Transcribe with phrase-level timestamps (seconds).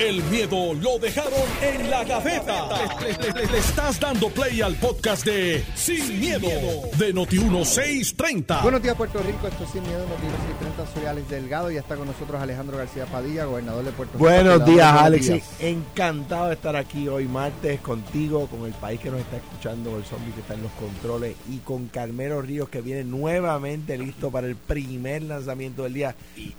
[0.00, 2.68] El miedo lo dejaron en la gaveta.
[3.02, 6.48] Le, le- le- le estás dando play al podcast de Sin, miedo,
[6.96, 8.62] de Noti1630.
[8.62, 9.46] Buenos días, Puerto Rico.
[9.46, 10.86] Esto es Sin Miedo, Noticias 30.
[10.94, 14.24] Soy Alex Delgado y ya está con nosotros Alejandro García Padilla, gobernador de Puerto Rico.
[14.24, 15.26] Buenos días, Alex.
[15.28, 15.44] días.
[15.60, 20.04] Encantado de estar aquí hoy martes contigo, con el país que nos está escuchando, el
[20.04, 24.46] zombie que está en los controles y con Carmelo Ríos que viene nuevamente listo para
[24.46, 26.14] el primer lanzamiento del día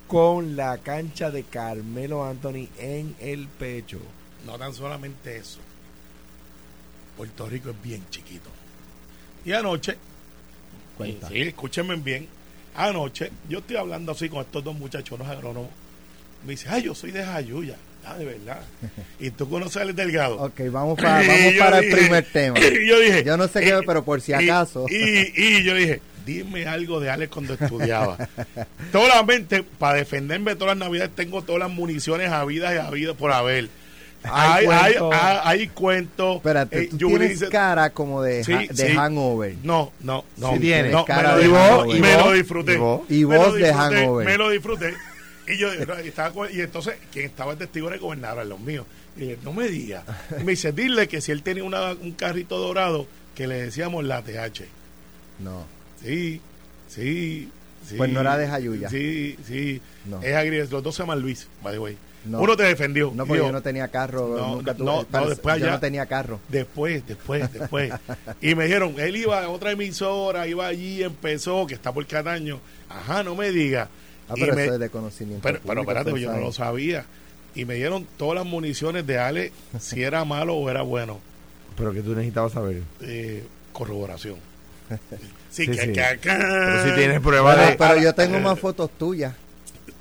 [0.05, 3.99] con la cancha de Carmelo Anthony en el pecho.
[4.45, 5.59] No tan solamente eso.
[7.17, 8.49] Puerto Rico es bien chiquito.
[9.45, 9.97] Y anoche,
[10.97, 11.27] Cuenta.
[11.29, 12.27] sí, escúchenme bien.
[12.75, 15.69] Anoche, yo estoy hablando así con estos dos muchachos, unos agrónomos.
[16.45, 17.75] Me dice, ay, yo soy de Jayuya.
[18.05, 18.61] Ah, de verdad.
[19.19, 20.37] y tú conoces a Alex Delgado.
[20.41, 22.59] Ok, vamos, para, vamos para el primer tema.
[22.87, 24.85] yo dije, Yo no sé qué, eh, pero por si y- acaso.
[24.89, 28.17] Y, y yo dije, dime algo de Alex cuando estudiaba.
[28.91, 33.69] Solamente para defenderme todas las navidades tengo todas las municiones habidas y habidas por haber.
[34.23, 35.19] Hay Hay, hay, cuentos.
[35.19, 36.35] hay, hay cuentos.
[36.37, 38.93] Espérate, eh, tú tienes dice- cara como de, Sí, de sí.
[38.95, 39.55] hangover.
[39.63, 40.53] No, no, no.
[40.53, 41.97] Sí tienes no, cara me de hangover.
[41.97, 42.73] y me ¿Y lo disfruté.
[42.73, 43.01] ¿Y vos?
[43.09, 44.25] Y vos de disfruté, hangover.
[44.27, 44.93] Me lo disfruté.
[45.47, 48.85] Y yo estaba con- y entonces quien estaba el testigo era el gobernador, los míos.
[49.17, 50.03] Y dije, no me diga.
[50.39, 54.03] Y me dice, dile que si él tenía una- un carrito dorado que le decíamos
[54.05, 54.65] la TH.
[55.39, 55.65] No.
[56.03, 56.41] Sí,
[56.87, 57.49] sí,
[57.87, 57.95] sí.
[57.97, 58.89] Pues no era de Jayuya.
[58.89, 59.81] Sí, sí.
[60.05, 60.21] No.
[60.21, 61.97] Es agri, los dos se llaman Luis, by the way.
[62.25, 62.39] No.
[62.39, 63.11] Uno te defendió.
[63.15, 64.37] No, porque yo no tenía carro.
[64.37, 66.39] No, nunca no, tuve- no, parece- después yo allá- no tenía carro.
[66.49, 67.91] Después, después, después.
[68.41, 72.59] y me dijeron, él iba a otra emisora, iba allí, empezó, que está por Cataño.
[72.89, 73.89] Ajá, no me diga.
[74.29, 75.41] Ah, Y pero me- eso es de conocimiento.
[75.41, 77.05] pero, pero público, espérate, tú yo no lo sabía.
[77.55, 81.19] Y me dieron todas las municiones de Ale, si era malo o era bueno.
[81.75, 82.83] Pero que tú necesitabas saber.
[83.01, 84.35] Eh, corroboración.
[85.49, 85.91] Sí, Sí, que, sí.
[85.93, 86.37] que acá.
[86.39, 87.75] Pero si tienes pruebas Pero, de...
[87.77, 89.33] pero yo tengo más fotos tuyas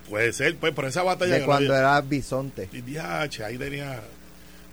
[0.09, 2.69] Puede ser, pues, por esa batalla de cuando no- eras bisonte.
[2.73, 4.01] Y dije, "Ah, che, ahí tenía.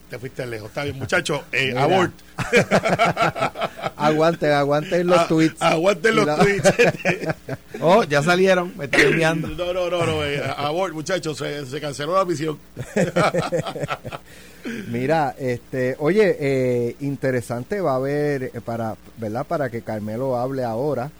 [0.09, 0.69] Te fuiste lejos.
[0.69, 1.41] Está bien, muchachos.
[1.51, 2.13] Eh, abort.
[3.97, 5.61] Aguante, aguante los Ah, tweets.
[5.61, 6.69] Aguanten los tweets.
[7.81, 9.49] Oh, ya salieron, me están enviando.
[9.49, 10.23] No, no, no, no.
[10.23, 11.37] eh, abort, muchachos.
[11.37, 12.57] Se, se canceló la misión.
[14.89, 19.45] Mira, este, oye, eh, interesante va a haber eh, para, ¿verdad?
[19.45, 21.11] Para que Carmelo hable ahora,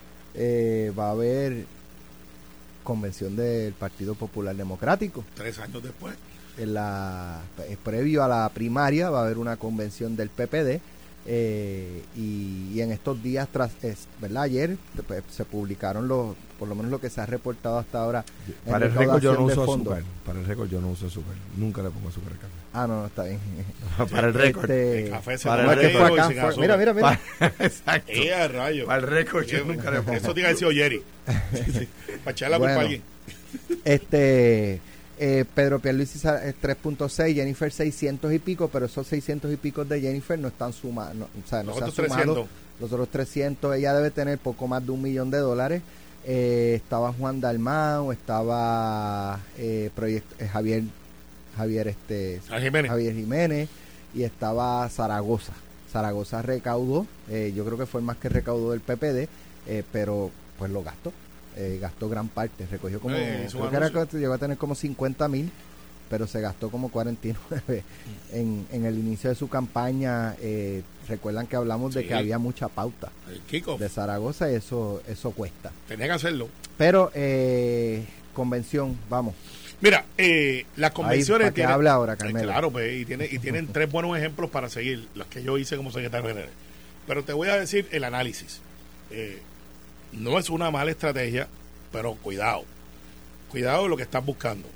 [0.97, 1.65] va a haber
[2.83, 5.23] convención del Partido Popular Democrático.
[5.35, 6.15] Tres años después.
[6.57, 10.81] En la, eh, previo a la primaria va a haber una convención del PPD
[11.29, 14.43] eh, y, y en estos días tras, es, ¿verdad?
[14.43, 18.23] Ayer pues, se publicaron los, por lo menos lo que se ha reportado hasta ahora.
[18.65, 20.03] Para el récord yo no uso azúcar.
[20.25, 21.35] Para el récord yo no uso azúcar.
[21.57, 22.53] Nunca le pongo azúcar al café.
[22.73, 23.39] Ah, no, no, está bien.
[24.09, 24.71] Para el récord.
[24.71, 26.27] Este, El café se para el ¿cómo es que acá?
[26.29, 26.59] sin azúcar.
[26.61, 27.19] mira, mira, mira.
[27.59, 28.11] Exacto.
[28.11, 28.85] Eh, a rayo.
[28.85, 30.17] Para el récord yo nunca le pongo.
[30.17, 31.03] Eso a decir Oyeri.
[31.53, 31.87] Sí, sí.
[32.23, 33.01] Para echarle la culpa a alguien.
[33.83, 34.79] Este,
[35.19, 39.83] eh, Pedro Pierluisi sa- es 3.6, Jennifer 600 y pico, pero esos 600 y pico
[39.85, 42.47] de Jennifer no están sumados, no, o sea, no Los se han otros sumado 300.
[42.79, 45.81] los otros 300, ella debe tener poco más de un millón de dólares.
[46.29, 50.83] Eh, estaba Juan Dalmau, estaba eh, eh, Javier,
[51.55, 52.89] Javier este, Jiménez.
[52.91, 53.69] Javier Jiménez
[54.13, 55.53] y estaba Zaragoza.
[55.91, 59.29] Zaragoza recaudó, eh, yo creo que fue el más que recaudó del PPD,
[59.67, 60.29] eh, pero
[60.59, 61.13] pues lo gastó,
[61.57, 65.27] eh, gastó gran parte, recogió como, Eh, creo que era, llegó a tener como 50
[65.27, 65.51] mil,
[66.09, 67.83] pero se gastó como 49
[68.31, 70.35] en, en el inicio de su campaña.
[70.39, 73.77] eh, recuerdan que hablamos de que había mucha pauta El Kiko.
[73.77, 75.71] de Zaragoza y eso, eso cuesta.
[75.87, 76.49] Tenía que hacerlo.
[76.77, 79.33] Pero eh, convención, vamos.
[79.79, 82.33] Mira, eh, las Ahí, convenciones tienen- hable ahora, Eh.
[82.33, 85.77] Claro, pues, y, tiene, y tienen tres buenos ejemplos para seguir, las que yo hice
[85.77, 86.49] como secretario general.
[87.07, 88.59] Pero te voy a decir el análisis.
[89.11, 89.39] Eh,
[90.11, 91.47] no es una mala estrategia,
[91.91, 92.63] pero cuidado.
[93.49, 94.67] Cuidado de lo que estás buscando.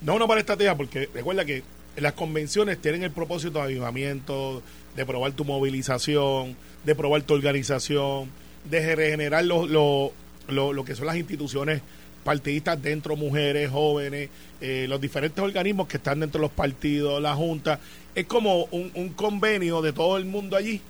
[0.00, 1.62] No es una mala estrategia porque recuerda que
[1.96, 4.62] las convenciones tienen el propósito de avivamiento,
[4.96, 8.30] de probar tu movilización, de probar tu organización,
[8.68, 10.12] de regenerar lo, lo,
[10.48, 11.82] lo- que son las instituciones
[12.24, 14.28] partidistas dentro, mujeres, jóvenes,
[14.60, 17.80] eh, los diferentes organismos que están dentro de los partidos, la Junta.
[18.14, 20.80] Es como un, un convenio de todo el mundo allí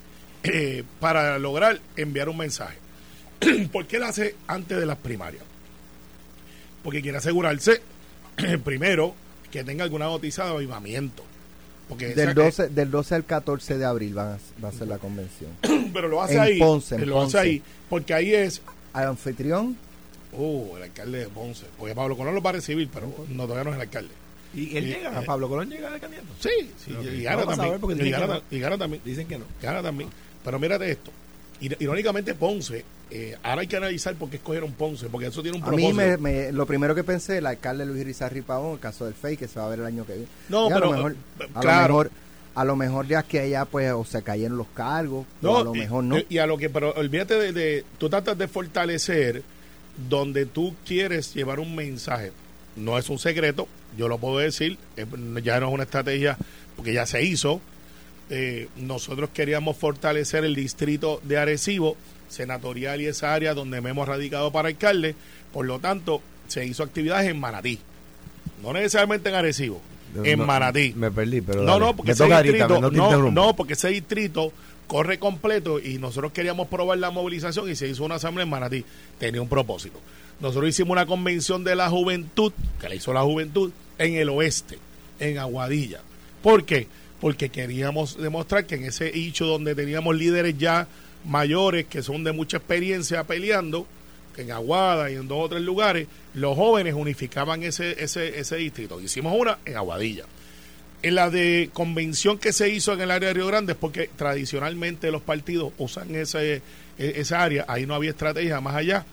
[0.43, 2.77] eh, para lograr enviar un mensaje.
[3.73, 5.43] ¿Por qué lo hace antes de las primarias?
[6.83, 7.81] Porque quiere asegurarse,
[8.65, 9.15] primero,
[9.51, 11.25] que tenga alguna noticia de avivamiento.
[11.89, 14.99] Porque Del esa- 12, del 12 al 14 de abril a- va a ser la
[14.99, 15.51] convención.
[15.93, 16.59] pero lo hace en ahí.
[16.59, 17.39] Ponce, en lo Ponce.
[17.39, 17.63] hace ahí.
[17.89, 18.61] Porque ahí es
[18.93, 19.77] Al anfitrión,
[20.37, 21.65] Oh, el alcalde de Ponce.
[21.79, 24.11] Porque Pablo Colón lo va a recibir, pero no, todavía no es el alcalde.
[24.55, 25.21] ¿Y él Y- llega?
[25.21, 26.27] eh, ¿Pablo Colón llega de candidato?
[26.41, 27.81] Sí, sí, y No gana a también.
[27.83, 29.03] Y dicen gana, que y gana también.
[29.05, 29.45] Dicen que no.
[29.63, 30.11] Gana también.
[30.45, 31.11] Pero mírate esto.
[31.61, 35.57] Ir- Irónicamente, Ponce Eh, ahora hay que analizar por qué escogieron Ponce, porque eso tiene
[35.57, 35.97] un A mí propósito.
[35.97, 39.39] me, me- lo primero que pensé, el alcalde Luis Rizarri Pavón, el caso del FEI,
[39.39, 40.29] que se va a ver el año que viene.
[40.51, 41.81] No, Y a pero, lo mejor, eh, a claro.
[41.81, 42.11] lo mejor,
[42.55, 45.73] a lo mejor ya que allá pues o se cayeron los cargos, o a lo
[45.75, 46.17] mejor no.
[46.29, 49.43] Y, a lo que, pero olvídate de, de- tú tratas de fortalecer
[50.11, 52.33] donde tú quieres llevar un mensaje.
[52.77, 53.67] No es un secreto,
[53.97, 54.77] yo lo puedo decir,
[55.43, 56.37] ya no es una estrategia
[56.77, 57.61] porque ya se hizo.
[58.31, 61.97] Eh, nosotros queríamos fortalecer el distrito de Arecibo,
[62.29, 65.15] senatorial y esa área donde me hemos radicado para alcalde.
[65.53, 67.79] Por lo tanto, se hizo actividades en Manatí.
[68.63, 69.81] No necesariamente en Arecibo,
[70.25, 70.93] en No, Manatí.
[70.95, 71.63] Me perdí, pero.
[71.63, 71.87] No, dale.
[71.87, 73.41] no, porque Me ese toca distrito, ahorita, no te no, interrumpo.
[73.41, 74.53] no, porque ese distrito
[74.87, 78.85] corre completo y nosotros queríamos probar la movilización y se hizo una asamblea en Manatí.
[79.19, 80.01] Tenía un propósito.
[80.41, 84.79] Nosotros hicimos una convención de la juventud, que la hizo la juventud, en el oeste,
[85.19, 86.01] en Aguadilla.
[86.43, 86.87] ¿Por qué?
[86.87, 86.89] Porque
[87.53, 90.87] queríamos demostrar que en ese hecho donde teníamos líderes ya
[91.25, 93.87] mayores que son de mucha experiencia peleando,
[94.37, 99.01] en Aguada y en dos o tres lugares, los jóvenes unificaban ese, ese, ese distrito.
[99.01, 100.25] Hicimos una en Aguadilla.
[101.03, 104.09] En la de convención que se hizo en el área de Río Grande es porque
[104.15, 106.63] tradicionalmente los partidos usan ese,
[106.99, 109.05] e- esa área, ahí no había estrategia más allá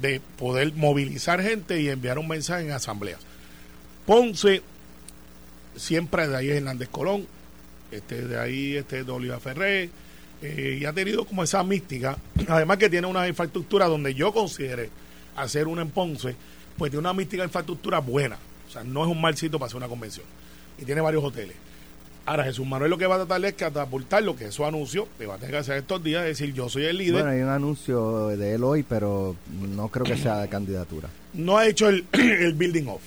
[0.00, 3.18] de poder movilizar gente y enviar un mensaje en asamblea.
[4.06, 4.62] Ponce,
[5.76, 7.26] siempre de ahí es Hernández Colón,
[7.92, 9.90] este de ahí este de Oliva Ferré,
[10.42, 12.16] eh, y ha tenido como esa mística,
[12.48, 14.90] además que tiene una infraestructura donde yo consideré
[15.36, 16.34] hacer una en Ponce,
[16.76, 19.76] pues tiene una mística infraestructura buena, o sea, no es un mal sitio para hacer
[19.76, 20.26] una convención,
[20.80, 21.54] y tiene varios hoteles.
[22.24, 25.08] Ahora Jesús Manuel lo que va a tratar es catapultar lo que es su anuncio,
[25.18, 27.30] que va a tener que hacer estos días, es decir, yo soy el líder, Bueno,
[27.30, 29.34] hay un anuncio de él hoy, pero
[29.74, 31.08] no creo que sea de candidatura.
[31.34, 33.02] no ha hecho el, el building off,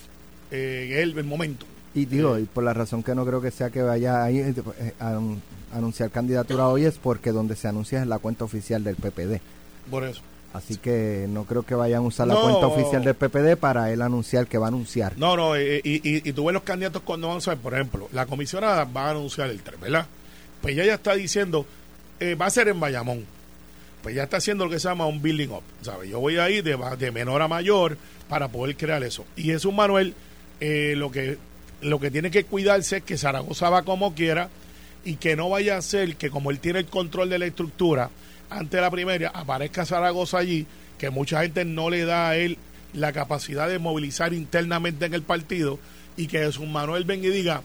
[0.50, 1.66] eh, el, el momento.
[1.96, 4.54] Y digo, y por la razón que no creo que sea que vaya ahí eh,
[4.78, 5.42] eh, a un-
[5.74, 9.40] anunciar candidatura hoy es porque donde se anuncia es la cuenta oficial del PPD.
[9.90, 10.20] Por eso.
[10.52, 14.00] Así que no creo que vayan a usar la cuenta oficial del PPD para él
[14.00, 15.12] anunciar que va a anunciar.
[15.18, 17.74] No, no, eh, y, y, y tú ves los candidatos cuando van a saber, por
[17.74, 20.06] ejemplo, la comisionada va a anunciar el tren, ¿verdad?
[20.62, 21.66] Pues ella ya está diciendo,
[22.20, 23.24] eh, va a ser en Bayamón.
[24.02, 26.08] Pues ya está haciendo lo que se llama un building up, ¿sabes?
[26.08, 29.24] Yo voy a ir de, de menor a mayor para poder crear eso.
[29.36, 30.14] Y Jesús Manuel,
[30.60, 31.36] eh, lo que
[31.80, 34.48] lo que tiene que cuidarse es que Zaragoza va como quiera
[35.04, 38.10] y que no vaya a ser que como él tiene el control de la estructura
[38.50, 40.66] ante la primaria, aparezca Zaragoza allí,
[40.98, 42.58] que mucha gente no le da a él
[42.92, 45.78] la capacidad de movilizar internamente en el partido
[46.16, 47.62] y que Jesús Manuel venga y diga,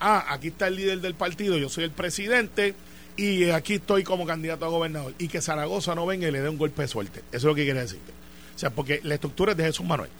[0.00, 2.74] ah, aquí está el líder del partido, yo soy el presidente
[3.16, 6.48] y aquí estoy como candidato a gobernador y que Zaragoza no venga y le dé
[6.48, 7.20] un golpe de suerte.
[7.30, 8.12] Eso es lo que quiere decirte.
[8.54, 10.10] O sea, porque la estructura es de Jesús Manuel.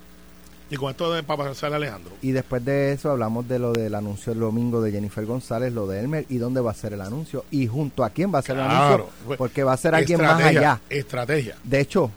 [0.69, 2.11] Y con esto de para pasar a Alejandro.
[2.21, 5.85] Y después de eso hablamos de lo del anuncio el domingo de Jennifer González, lo
[5.85, 8.41] de Elmer y dónde va a ser el anuncio y junto a quién va a
[8.41, 10.81] ser el anuncio, porque va a ser alguien más allá.
[10.89, 11.55] Estrategia.
[11.63, 12.09] De hecho,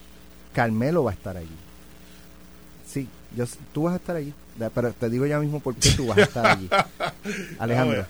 [0.55, 1.57] Carmelo va a estar allí.
[2.87, 3.07] Sí,
[3.37, 4.33] yo, tú vas a estar allí,
[4.75, 6.71] pero te digo ya mismo por qué tú vas a estar allí.
[7.59, 8.07] Alejandro.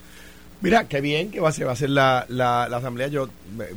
[0.61, 3.07] Mira, qué bien que va a ser, va a ser la, la, la asamblea.
[3.07, 3.27] Yo,
[3.59, 3.75] eh,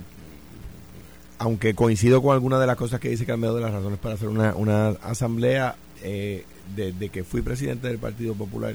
[1.39, 4.29] aunque coincido con algunas de las cosas que dice Carmelo de las razones para hacer
[4.29, 6.45] una, una asamblea, eh,
[6.75, 8.75] desde que fui presidente del Partido Popular,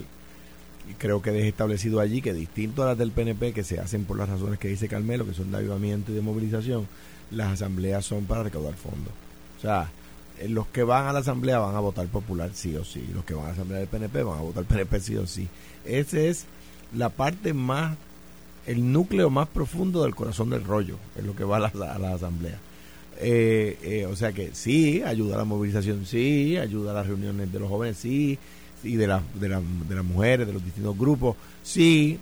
[0.97, 4.17] creo que dejé establecido allí que distinto a las del PNP, que se hacen por
[4.17, 6.87] las razones que dice Carmelo, que son de avivamiento y de movilización,
[7.31, 9.11] las asambleas son para recaudar fondos.
[9.57, 9.89] O sea,
[10.39, 13.25] eh, los que van a la asamblea van a votar popular sí o sí, los
[13.25, 15.47] que van a la asamblea del PNP van a votar PNP sí o sí.
[15.85, 16.45] Ese es
[16.95, 17.97] la parte más,
[18.65, 22.13] el núcleo más profundo del corazón del rollo, es lo que va a a la
[22.13, 22.59] asamblea.
[23.19, 27.51] Eh, eh, o sea que sí, ayuda a la movilización, sí, ayuda a las reuniones
[27.51, 28.37] de los jóvenes, sí,
[28.83, 32.19] y de, la, de, la- de las mujeres, de los distintos grupos, sí,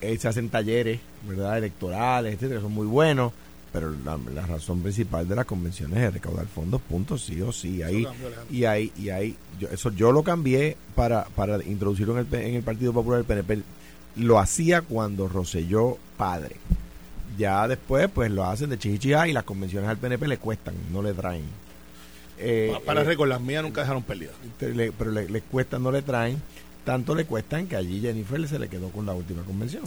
[0.00, 1.58] eh, se hacen talleres, ¿verdad?
[1.58, 3.32] Electorales, etcétera, que son muy buenos,
[3.72, 7.82] pero la, la razón principal de las convenciones es recaudar fondos, punto, sí o sí.
[7.82, 8.04] Ahí,
[8.50, 12.54] y ahí, y ahí, yo, eso yo lo cambié para, para introducirlo en el, en
[12.56, 13.62] el Partido Popular del PNP.
[14.16, 16.56] Lo hacía cuando Roselló padre.
[17.38, 21.02] Ya después, pues lo hacen de chichichá y las convenciones al PNP le cuestan, no
[21.02, 21.44] le traen.
[22.38, 24.02] Eh, Pa- para eh, récord, las mías nunca dejaron
[24.58, 26.40] te- le- pero le, le cuestan, no le traen.
[26.84, 29.84] Tanto le cuestan que allí Jennifer se le quedó con la última convención.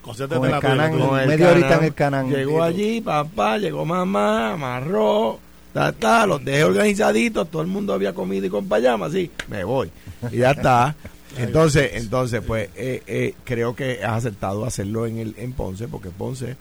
[0.00, 1.06] Concéntrate Con en el la tuya, canal, tuya.
[1.08, 2.26] con el- media horita en el canal.
[2.30, 5.38] Llegó allí, papá, llegó mamá, amarró,
[5.74, 9.64] ta, ta, los dejé organizaditos, todo el mundo había comido y con payama, sí, me
[9.64, 9.90] voy.
[10.32, 10.94] Y ya está.
[11.36, 16.08] Entonces, entonces pues eh, eh, creo que has aceptado hacerlo en el en Ponce, porque
[16.10, 16.56] Ponce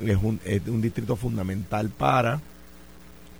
[0.00, 0.40] es un,
[0.80, 2.40] distrito fundamental para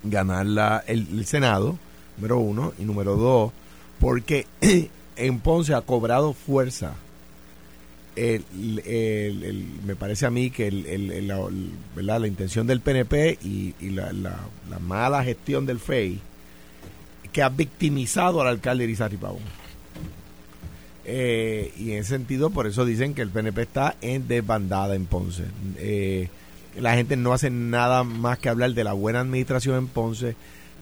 [0.03, 1.77] ganar la, el, Senado,
[2.17, 3.51] número uno, y número dos,
[3.99, 4.45] porque
[5.15, 6.93] en Ponce ha cobrado fuerza
[8.15, 8.43] el-
[8.85, 15.23] el- me parece a mí que la, la intención del PNP y, la- la mala
[15.23, 16.19] gestión del FEI
[17.33, 19.41] que ha victimizado al alcalde Irizarry Pavón.
[21.05, 25.05] Eh, y en ese sentido, por eso dicen que el PNP está en desbandada en
[25.05, 25.43] Ponce.
[25.77, 26.29] Eh,
[26.79, 30.35] la gente no hace nada más que hablar de la buena administración en Ponce.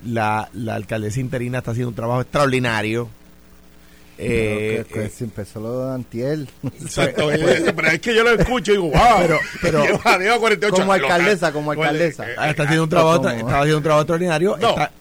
[0.06, 3.10] La, la alcaldesa interina está haciendo un trabajo extraordinario.
[4.18, 6.48] Eh, Pero que- que eh, se empezó lo de Antiel.
[6.82, 7.27] Exacto,
[7.75, 10.94] pero es que yo lo escucho y digo, wow, Pero- pero- lleva, lleva 48 como
[10.94, 12.30] alcaldesa, como alcaldesa.
[12.30, 14.58] eh, Ah, está haciendo un trabajo, está haciendo un trabajo extraordinario.
[14.62, 14.70] No.
[14.70, 14.92] Está,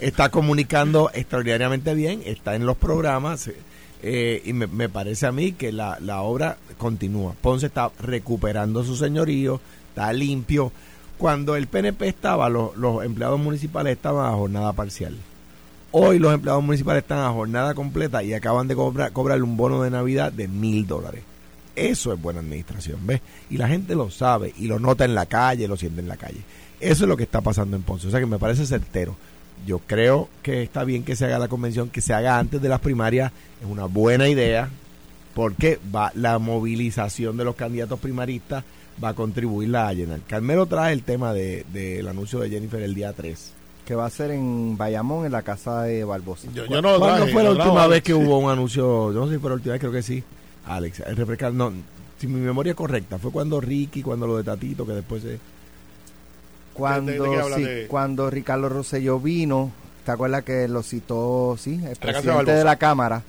[0.00, 3.50] está comunicando extraordinariamente bien, está en los programas.
[4.06, 7.34] Eh, y me, me parece a mí que la, la obra continúa.
[7.40, 10.72] Ponce está recuperando su señorío, está limpio.
[11.16, 15.16] Cuando el PNP estaba, los, los empleados municipales estaban a jornada parcial.
[15.90, 19.82] Hoy los empleados municipales están a jornada completa y acaban de cobrar, cobrar un bono
[19.82, 21.22] de Navidad de mil dólares.
[21.74, 23.22] Eso es buena administración, ¿ves?
[23.48, 26.18] Y la gente lo sabe y lo nota en la calle, lo siente en la
[26.18, 26.42] calle.
[26.78, 28.08] Eso es lo que está pasando en Ponce.
[28.08, 29.16] O sea que me parece certero.
[29.66, 32.68] Yo creo que está bien que se haga la convención, que se haga antes de
[32.68, 33.32] las primarias.
[33.62, 34.68] Es una buena idea
[35.34, 38.64] porque va la movilización de los candidatos primaristas
[39.02, 40.20] va a contribuirla a llenar.
[40.28, 43.52] Carmelo trae el tema de- del anuncio de Jennifer el día 3.
[43.84, 46.48] que va a ser en Bayamón, en la casa de Barbosa.
[46.54, 49.12] Yo, yo no lo ¿Cuándo traje, fue la última vez que hubo un anuncio?
[49.12, 50.24] Yo no sé si fue la última vez, creo que sí.
[50.64, 51.70] Alex, el refrescar, no,
[52.18, 55.38] si mi memoria es correcta, fue cuando Ricky, cuando lo de Tatito, que después se...
[56.74, 57.12] Cuando,
[57.56, 59.70] sí, De- cuando Ricardo Rosselló vino,
[60.04, 63.22] ¿te acuerdas que lo citó, sí, el presidente de, la Cámara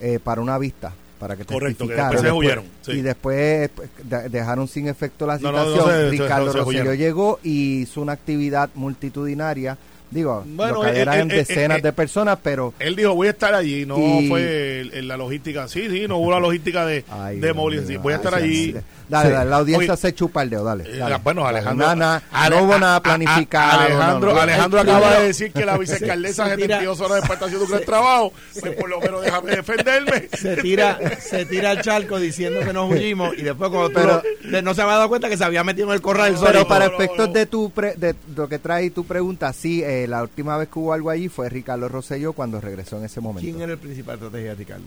[0.00, 0.92] eh, para una vista?
[1.18, 2.08] Para que Correcto, que testificara.
[2.10, 2.92] después se huyeron, sí.
[2.92, 3.70] Y después
[4.04, 5.90] de- dejaron sin efecto la No, no, no citación.
[5.90, 9.76] se- Ricardo se Rosselló llegó y hizo una actividad multitudinaria.
[10.10, 13.28] Digo, Bueno, lo que eh, eran eh, decenas eh, de personas, pero Él dijo, voy
[13.28, 15.68] a estar allí, no Y- fue el- el- la logística.
[15.68, 18.02] Sí, sí, no hubo la logística de, Ay, de movilización.
[18.02, 18.74] Voy a estar allí.
[19.08, 19.34] Dale, Sí.
[19.34, 20.84] dale, la audiencia Oye, se chupa el dedo, dale.
[20.86, 21.16] Eh, dale.
[21.24, 21.84] bueno, Alejandro.
[21.88, 23.80] No, nada- Ale- no hubo nada a- a- planificado.
[23.80, 24.40] Alejandro, no, no.
[24.40, 27.46] Alejandro acaba primero- de decir que la vicealcaldesa se se tira- 72 horas después está
[27.46, 28.32] haciendo un gran trabajo.
[28.60, 30.28] Pues por lo menos déjame defenderme.
[30.32, 34.62] Se tira, se tira al charco diciendo que nos huyimos y después cuando tú Pero-
[34.62, 36.92] no se había dado cuenta que se había metido en el corral Pero para no,
[36.92, 37.34] no, efectos no.
[37.34, 40.78] de tu pre- de lo que trae tu pregunta, sí, eh, la última vez que
[40.78, 43.48] hubo algo allí fue Ricardo Rosselló cuando regresó en ese momento.
[43.50, 44.84] ¿Quién era el principal estrategia de Ricardo?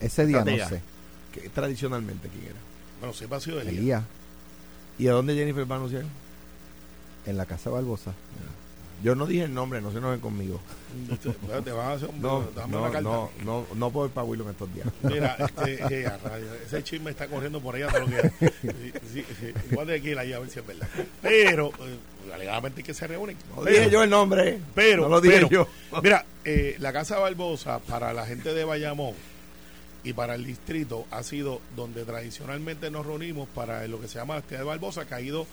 [0.00, 0.80] Ese día no sé.
[1.32, 2.54] Que, tradicionalmente, ¿quién era?
[3.00, 3.76] Bueno, sí, ha sido Elías.
[3.76, 4.02] Elías,
[4.98, 6.04] ¿Y a dónde Jennifer va a anunciar?
[7.26, 8.12] en la casa de Barbosa.
[9.02, 10.60] Yo no dije el nombre, no se enojen conmigo.
[11.22, 13.00] Te- Te van a hacer un No, no, una carta.
[13.02, 14.86] no, no, no puedo ir para Willow en estos días.
[15.02, 16.10] Mira, este, eh,
[16.66, 18.30] ese chisme está corriendo por allá todo lo que
[18.62, 19.52] sí, sí, sí.
[19.72, 20.88] Voy a tener que ir ahí a ver si es verdad.
[21.20, 21.98] Pero, eh,
[22.32, 23.36] alegadamente que se reúnen.
[23.54, 25.68] No Pero- dije yo el nombre, Pero, no lo dije pero, yo.
[26.02, 29.14] Mira, eh, la Casa Barbosa para la gente de Bayamón
[30.04, 34.34] y para el distrito ha sido donde tradicionalmente nos reunimos para lo que se llama
[34.34, 35.46] la actividad de Barbosa, que ha ido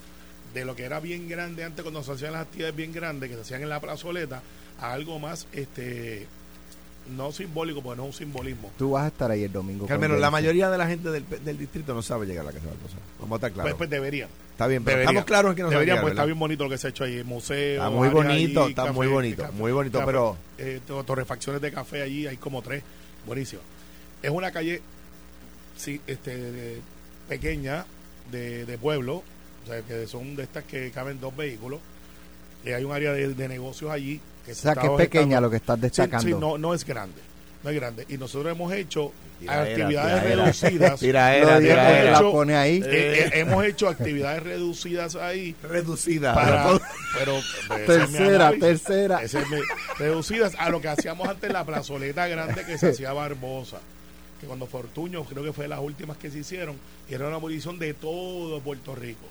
[0.54, 3.36] de lo que era bien grande antes cuando se hacían las actividades bien grandes que
[3.36, 4.44] se hacían en la plazoleta
[4.80, 6.28] a algo más este
[7.10, 8.72] no simbólico, porque no es un simbolismo.
[8.78, 9.80] Tú vas a estar ahí el domingo.
[9.80, 12.52] con Carmelo, la mayoría de la gente del, del distrito no sabe llegar a la
[12.54, 12.96] casa de Barbosa.
[13.20, 13.72] Vamos a estar claros.
[13.72, 14.30] Pues, pues deberían.
[14.52, 15.10] está bien, pero deberían.
[15.16, 16.88] estamos claros en que no sabe deberían, llegar, pues está bien bonito lo que se
[16.88, 17.74] ha hecho ahí, el museo.
[17.74, 21.62] Está muy bonito, está café, muy bonito, café, muy bonito, café, pero- eh, to- torrefacciones
[21.62, 22.84] de café allí, hay como tres,
[23.26, 23.62] buenísimo.
[24.22, 24.82] Es una calle
[25.76, 26.82] sí, este, de-
[27.28, 27.86] pequeña
[28.32, 29.24] de, de pueblo,
[29.64, 31.80] o sea, que son de estas que caben dos vehículos.
[32.66, 34.22] Y hay un área de, de negocios allí.
[34.46, 36.28] Que O se sea, que es pequeña lo que estás destacando.
[36.28, 37.22] sí, no, no es grande.
[37.64, 38.06] No es grande.
[38.10, 40.44] Y nosotros hemos hecho Tiraera, actividades tiraera.
[40.44, 41.00] reducidas.
[41.00, 42.12] Tiraera, porque tiraera.
[42.12, 42.82] la hecho- pone ahí.
[42.86, 46.34] Eh, eh, hemos hecho actividades reducidas ahí reducida.
[46.34, 46.78] para,
[47.18, 49.24] Pero- es tercera, tercera.
[49.24, 49.62] Ese es mi-
[49.98, 53.80] reducidas a lo que hacíamos antes en la plazoleta grande que se hacía Barbosa
[54.42, 56.76] que cuando Fortuño creo que fue de las últimas que se hicieron
[57.10, 59.26] y era una movilización de todo Puerto Rico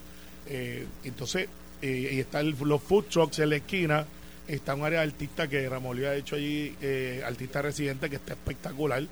[0.47, 1.49] Eh, entonces
[1.83, 4.07] eh, y están los food trucks en la esquina
[4.49, 8.33] está un área de artista que Ramón ha hecho allí eh, artista residente que está
[8.33, 9.05] espectacular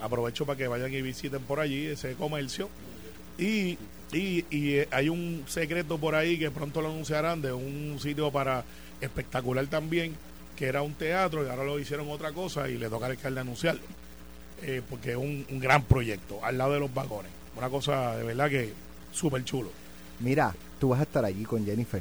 [0.00, 2.68] aprovecho para que vayan y visiten por allí ese comercio
[3.38, 3.78] y,
[4.12, 8.30] y, y, eh, hay un secreto por ahí que pronto lo anunciarán de un sitio
[8.30, 8.64] para
[9.00, 10.14] espectacular también,
[10.56, 13.40] que era un teatro y ahora lo hicieron otra cosa y le toca al alcalde
[13.40, 13.82] anunciarlo.
[14.62, 17.32] Eh, porque es un, un gran proyecto al lado de los vagones.
[17.56, 18.72] Una cosa de verdad que
[19.10, 19.70] súper chulo.
[20.20, 22.00] Mira, tú vas a estar allí con Jennifer.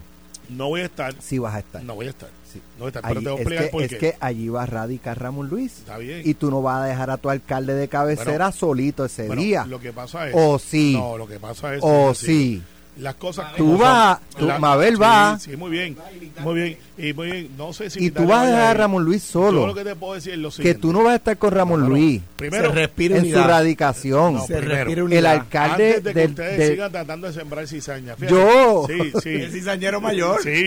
[0.50, 1.84] No voy a estar, Sí vas a estar.
[1.84, 2.62] no voy a estar, Sí.
[2.78, 4.64] no voy a estar, pero Allí- te voy a es, que, es que allí va
[4.64, 5.80] a radicar Ramón Luis.
[5.80, 6.22] Está bien.
[6.26, 9.42] Y tú no vas a dejar a tu alcalde de cabecera Bueno, solito ese Bueno,
[9.42, 9.66] día.
[9.66, 10.36] Lo que pasa es.
[10.38, 10.94] O sí.
[10.98, 11.82] No, lo que pasa es.
[11.84, 12.62] O sí.
[12.98, 14.20] Las cosas Tú vas,
[14.60, 15.40] Mabel sí, va.
[15.40, 15.98] Sí, muy bien.
[16.42, 16.78] Muy bien.
[16.98, 17.50] Y muy bien.
[17.58, 18.74] No sé si y tú vas a dejar a.
[18.82, 19.68] Ramón Luis Yo solo.
[19.68, 20.82] lo que te puedo decir es lo Que siguiente.
[20.82, 24.34] tú no vas a estar con Ramón Luis Primero, se respira en su radicación.
[24.36, 27.34] No, se primero, respira el alcalde antes de que del, ustedes del- sigan tratando de
[27.34, 28.16] sembrar cizaña.
[28.16, 28.34] fíjate.
[28.36, 28.86] Yo.
[28.88, 29.30] Sí, sí.
[29.30, 30.42] El cizañero mayor.
[30.44, 30.66] Sí,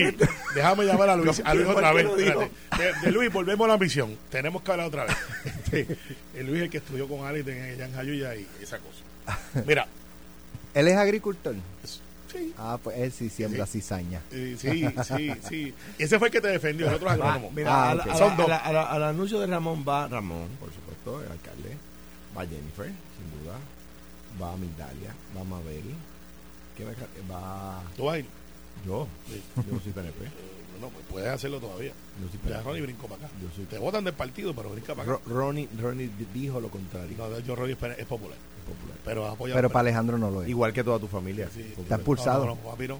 [0.55, 2.07] déjame llamar a Luis, a Luis ¿Quién otra vez.
[2.17, 2.23] que.
[2.23, 4.17] De, de Luis, volvemos a la misión.
[4.29, 5.15] Tenemos que hablar otra vez.
[5.45, 5.87] Este,
[6.35, 9.39] el Luis es el que estudió con Alex en Jayuya y esa cosa.
[9.65, 9.87] Mira,
[10.73, 11.55] él es agricultor.
[12.35, 13.81] Sí, Ah, pues él sí siembra Sí.
[13.81, 14.21] cizaña.
[14.31, 15.73] eh, sí, sí, sí.
[15.97, 17.51] Y ese fue el que te defendió, el otro Va, agrónomo.
[17.51, 18.07] mira, Ah, al, ok.
[18.07, 18.49] al- Son al- dos.
[18.49, 21.77] al- al anuncio de Ramón va Ramón, por supuesto, el alcalde.
[22.37, 23.57] Va Jennifer, sin duda.
[24.41, 25.83] Va Migdalia, va Mabel.
[26.75, 27.35] ¿Quién va?
[27.35, 28.25] Va ¿Tú vas a ir?
[28.85, 29.07] yo.
[29.27, 29.41] Sí.
[29.55, 30.25] Yo no soy PNP.
[30.81, 31.93] No, pues puedes hacerlo todavía.
[32.21, 32.61] Yo soy Ya.
[32.61, 33.33] Ronnie brincó para acá.
[33.41, 35.29] Yo soy Te votan del partido, pero brinca para Ro- acá.
[35.29, 37.15] Ronnie, Ronnie dijo lo contrario.
[37.17, 38.97] No, yo Ronnie es, es popular, es popular.
[39.03, 40.49] pero apoya Pero para Alejandro no lo es.
[40.49, 41.49] Igual que toda tu familia.
[41.53, 41.73] Sí.
[41.77, 42.45] Está pulsado.
[42.45, 42.99] No, no, no, papi, no.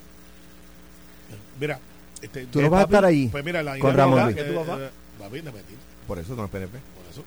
[1.60, 1.80] Mira,
[2.22, 4.36] este, ¿Tú eh, no vas a estar ahí Pues mira, la con idea Ramón Luis?
[4.36, 6.78] que ¿Qué tú vas a- eh, Papi, independiente, Por eso no es PNP.
[6.78, 7.24] por eso.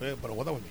[0.00, 0.68] Eh, pero vota por mí.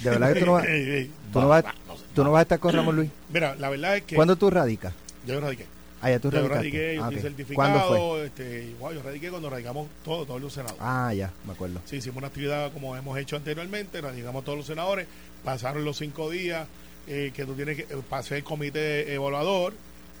[0.00, 2.22] De verdad que tú no, vas, Ey, ey, tú no vas- va, no sé, tú
[2.22, 2.34] no va.
[2.34, 3.10] vas a estar con Ramón Luis.
[3.30, 4.94] Mira, la verdad es que ¿Cuándo tú radicas?
[5.26, 5.66] yo radiqué.
[6.06, 6.56] Ah, ya tú Yo radicaste.
[6.58, 7.54] radiqué, yo Ah, certificado.
[7.54, 8.26] ¿Cuándo fue?
[8.26, 10.80] Este, igual, yo radiqué cuando radicamos todos, todos los senadores.
[10.80, 11.80] Ah, ya, me acuerdo.
[11.84, 15.06] Sí, hicimos una actividad como hemos hecho anteriormente, radicamos todos los senadores,
[15.44, 16.68] pasaron los cinco días
[17.08, 19.72] eh, que tú tienes que, eh, pasé el comité evaluador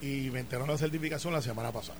[0.02, 1.98] y me enteraron la certificación la semana pasada.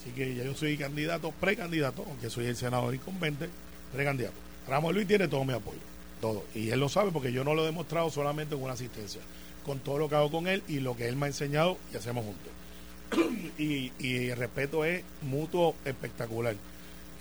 [0.00, 3.48] Así que ya yo soy candidato, precandidato, aunque soy el senador incumbente,
[3.92, 4.36] precandidato.
[4.68, 5.78] Ramón Luis tiene todo mi apoyo,
[6.20, 6.44] todo.
[6.54, 9.20] Y él lo sabe porque yo no lo he demostrado solamente con una asistencia,
[9.64, 11.96] con todo lo que hago con él y lo que él me ha enseñado y
[11.96, 12.52] hacemos juntos.
[13.58, 16.54] y, y el respeto es mutuo espectacular.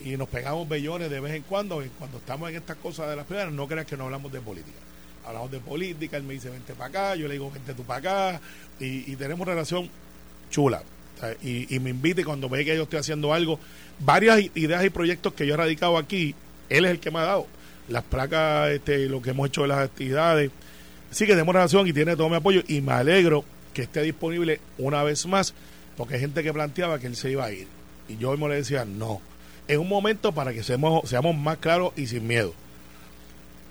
[0.03, 3.25] Y nos pegamos bellones de vez en cuando cuando estamos en estas cosas de las
[3.25, 4.77] primeras no creas que no hablamos de política.
[5.25, 7.99] Hablamos de política, él me dice vente para acá, yo le digo vente tú para
[7.99, 8.41] acá
[8.79, 9.89] y, tenemos relación
[10.51, 10.83] chula
[11.41, 13.59] y, me invita y cuando ve que yo estoy haciendo algo
[13.99, 16.35] varias ideas y proyectos que yo he radicado aquí
[16.69, 17.47] él es el que me ha dado.
[17.87, 20.51] Las placas, este, lo que hemos hecho de las actividades.
[21.11, 24.59] Sí que tenemos relación y tiene todo mi apoyo y me alegro que esté disponible
[24.77, 25.53] una vez más
[25.97, 27.67] porque hay gente que planteaba que él se iba a ir
[28.07, 29.21] y yo mismo le decía no
[29.67, 32.53] en un momento para que seamos, seamos más claros y sin miedo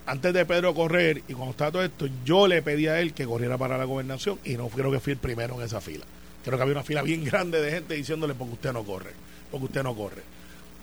[0.06, 3.24] antes de Pedro correr y cuando estaba todo esto, yo le pedí a él que
[3.24, 6.04] corriera para la gobernación y no creo que fui el primero en esa fila.
[6.44, 9.12] Creo que había una fila bien grande de gente diciéndole porque usted no corre,
[9.50, 10.22] porque usted no corre.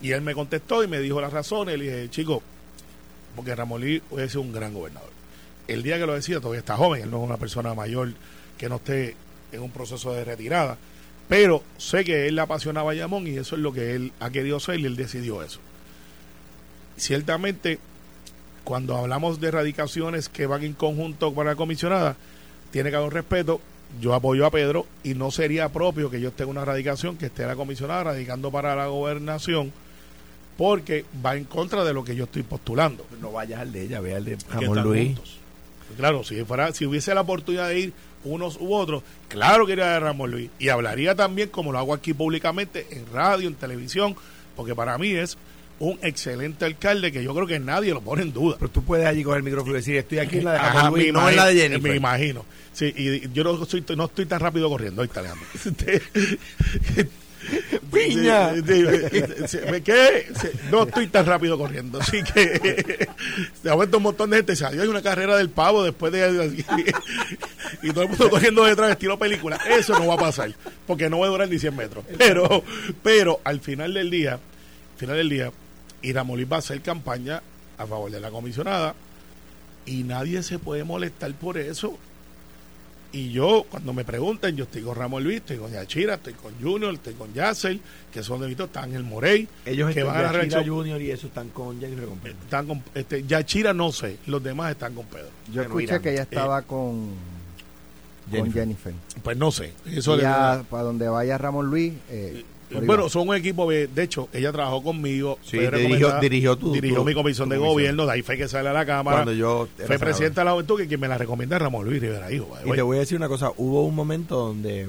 [0.01, 1.77] Y él me contestó y me dijo las razones.
[1.77, 2.41] Le dije, chico,
[3.35, 3.55] porque
[4.09, 5.11] puede ser un gran gobernador.
[5.67, 8.13] El día que lo decía todavía está joven, él no es una persona mayor
[8.57, 9.15] que no esté
[9.51, 10.77] en un proceso de retirada,
[11.27, 14.29] pero sé que él le apasionaba a Bayamón y eso es lo que él ha
[14.29, 15.59] querido ser y él decidió eso.
[16.97, 17.79] Ciertamente,
[18.63, 22.15] cuando hablamos de erradicaciones que van en conjunto con la comisionada,
[22.71, 23.61] tiene que haber un respeto.
[23.99, 27.25] Yo apoyo a Pedro y no sería propio que yo esté en una erradicación, que
[27.25, 29.73] esté la comisionada radicando para la gobernación,
[30.57, 33.05] porque va en contra de lo que yo estoy postulando.
[33.19, 35.07] No vayas al de ella, ve al de Ramón Luis.
[35.07, 35.37] juntos.
[35.97, 39.87] Claro, si fuera, si hubiese la oportunidad de ir unos u otros, claro que iría
[39.87, 40.49] de Ramón Luis.
[40.59, 44.15] Y hablaría también, como lo hago aquí públicamente, en radio, en televisión,
[44.55, 45.37] porque para mí es
[45.79, 48.55] un excelente alcalde que yo creo que nadie lo pone en duda.
[48.59, 50.83] Pero tú puedes allí coger el micrófono y decir, estoy aquí en la de Ajá,
[50.83, 51.91] Ramón Luis, no en la de Jennifer.
[51.91, 52.45] Me imagino.
[52.71, 55.01] Sí, y yo no, soy, no estoy tan rápido corriendo.
[55.01, 55.47] Ahí está, Alejandro.
[57.91, 58.53] ¡Piña!
[59.83, 60.31] ¿Qué?
[60.71, 61.99] No estoy tan rápido corriendo.
[61.99, 63.07] Así que
[63.69, 64.55] ha vuelto un montón de gente.
[64.55, 66.63] Se hay una carrera del pavo después de.
[67.83, 69.57] Y todo el mundo corriendo detrás, estilo película.
[69.69, 70.53] Eso no va a pasar.
[70.85, 72.05] Porque no va a durar ni 100 metros.
[72.17, 72.63] Pero,
[73.01, 75.51] pero al final del día, al final del día,
[76.01, 77.41] Iramolí va a hacer campaña
[77.77, 78.93] a favor de la comisionada
[79.85, 81.97] y nadie se puede molestar por eso.
[83.13, 86.53] Y yo, cuando me preguntan, yo estoy con Ramón Luis, estoy con Yachira, estoy con
[86.61, 87.81] Junior, estoy con Yacel,
[88.13, 90.57] que son de mi están en el Morey, Ellos que están van a la Yachira
[90.59, 90.75] reacción.
[90.77, 92.37] Junior y eso están con Jennifer con Pedro.
[92.43, 95.29] Están con, este, Yachira no sé, los demás están con Pedro.
[95.51, 96.01] Yo escuché Irán.
[96.01, 98.61] que ella estaba con, con Jennifer.
[98.61, 98.93] Jennifer.
[99.23, 99.73] Pues no sé.
[99.85, 101.93] Eso ya para donde vaya Ramón Luis.
[102.09, 102.45] eh, ahí
[102.85, 105.37] bueno, son un equipo, de de hecho, ella trabajó conmigo.
[105.43, 107.73] Sí, dirigió- tu- dirigió tu- mi comisión tu de comisión.
[107.73, 109.17] gobierno, de ahí fue que sale a la Cámara.
[109.17, 109.99] Cuando yo fue senador.
[110.07, 112.49] presidente de la juventud, que quien me la recomienda es Ramón Luis Rivera, hijo.
[112.65, 114.87] Y te voy a decir una cosa, hubo un momento donde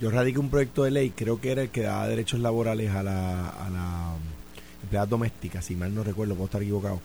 [0.00, 3.02] yo radiqué un proyecto de ley, creo que era el que daba derechos laborales a
[3.02, 4.14] la, a la
[4.82, 7.00] empleada doméstica, si mal no recuerdo, puedo estar equivocado.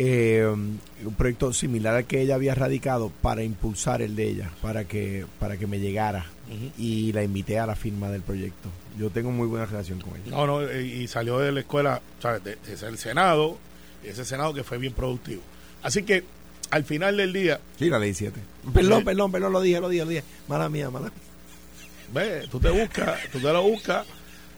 [0.00, 4.84] Eh, un proyecto similar al que ella había radicado para impulsar el de ella, para
[4.84, 6.24] que, para que me llegara
[6.78, 8.68] Y la invité a la firma del proyecto.
[8.98, 10.30] Yo tengo muy buena relación con ella.
[10.30, 12.42] No, no, eh, y salió de la escuela, ¿sabes?
[12.42, 13.58] De, de ser el Senado,
[14.02, 15.42] ese Senado que fue bien productivo.
[15.82, 16.24] Así que
[16.70, 18.38] al final del día, Sí, la ley 7.
[18.74, 20.24] Perdón, perdón, perdón, lo dije, lo dije, lo dije.
[20.48, 21.12] Mala mía, mala mía.
[22.12, 24.06] ve, tú te buscas, tú te lo buscas,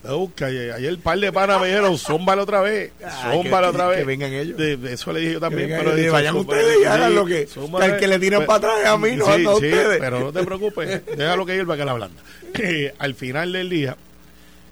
[0.02, 3.98] Y ayer el par de panas me dijeron, zómbala otra vez, zómbala otra vez.
[3.98, 4.56] que vengan ellos.
[4.56, 5.68] De- de eso le dije yo también.
[5.68, 8.56] Pero ellos, vayan ustedes y hagan sí, lo que- que al que le tiran para
[8.70, 9.98] atrás a mí, no sí, a ustedes.
[10.00, 12.22] pero no te preocupes, déjalo que hierva que la blanda.
[12.54, 13.96] Eh, al final del día,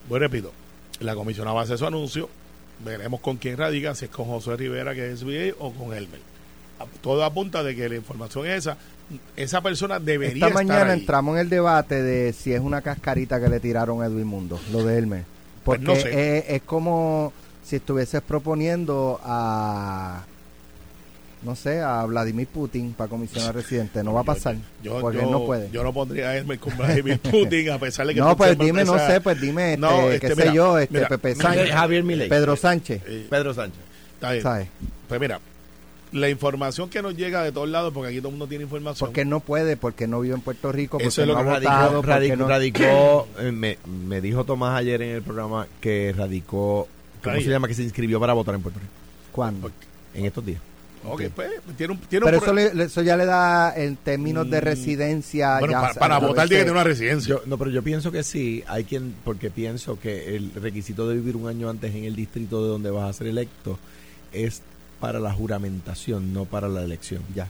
[0.09, 0.53] pues repito,
[1.01, 2.29] la comisionada hace su anuncio,
[2.85, 6.21] veremos con quién radica, si es con José Rivera, que es SBA, o con Elmer.
[7.01, 8.77] Todo apunta de que la información es esa.
[9.37, 11.01] Esa persona debería Esta mañana estar ahí.
[11.01, 14.61] entramos en el debate de si es una cascarita que le tiraron a Edwin Mundo,
[14.71, 15.25] lo de Elmer.
[15.65, 16.39] Pues Porque no sé.
[16.39, 17.33] es, es como
[17.65, 20.25] si estuvieses proponiendo a,
[21.43, 24.03] no sé, a Vladimir Putin para comisionar residente.
[24.03, 25.71] No va a pasar, Yo, porque yo- él no puede.
[25.71, 28.67] Yo no pondría a Elmer con Vladimir Putin, a pesar de que no, pues siempre
[28.67, 31.35] dime, no empiezas- sé, pues dime, este, No, este, qué sé yo, este mira, Pepe
[31.35, 32.29] Sánchez, Javier Milei.
[32.29, 33.81] Pedro Sánchez, Eh, Pedro Sánchez.
[34.15, 34.43] está bien.
[34.43, 34.69] ¿sabes?
[35.09, 35.41] Pues mira,
[36.13, 39.09] la información que nos llega de todos lados, porque aquí todo el mundo tiene información.
[39.09, 41.45] Porque no puede, porque no vive en Puerto Rico, porque Eso es no lo que
[41.51, 46.89] radicó, radicó, no- radicó, eh, me, me dijo Tomás ayer en el programa que radicó,
[47.23, 47.45] ¿cómo Ahí.
[47.45, 47.69] se llama?
[47.69, 48.93] Que se inscribió para votar en Puerto Rico
[49.33, 49.71] ¿Cuándo?
[50.15, 50.61] en estos días.
[51.05, 54.51] Ok, pues, tiene un, tiene un Pero eso, le- eso ya le da en términos
[54.51, 55.59] de Mm, residencia.
[55.61, 57.29] bueno, ya para, votar veces- tiene que tener una residencia.
[57.37, 61.15] Yo, no, pero yo pienso que sí, hay quien, porque pienso que el requisito de
[61.15, 63.79] vivir un año antes en el distrito de donde vas a ser electo
[64.33, 64.61] es
[65.01, 67.23] para la juramentación, no para la elección.
[67.35, 67.49] Ya.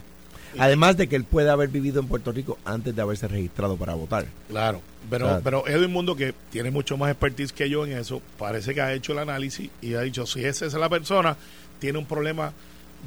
[0.57, 3.93] Además de que él puede haber vivido en Puerto Rico antes de haberse registrado para
[3.93, 4.25] votar.
[4.47, 5.41] Claro, pero, Claro.
[5.43, 8.93] pero Edwin Mundo, que tiene mucho más expertise que yo en eso, parece que ha
[8.93, 11.37] hecho el análisis y ha dicho, si esa es la persona,
[11.79, 12.51] tiene un problema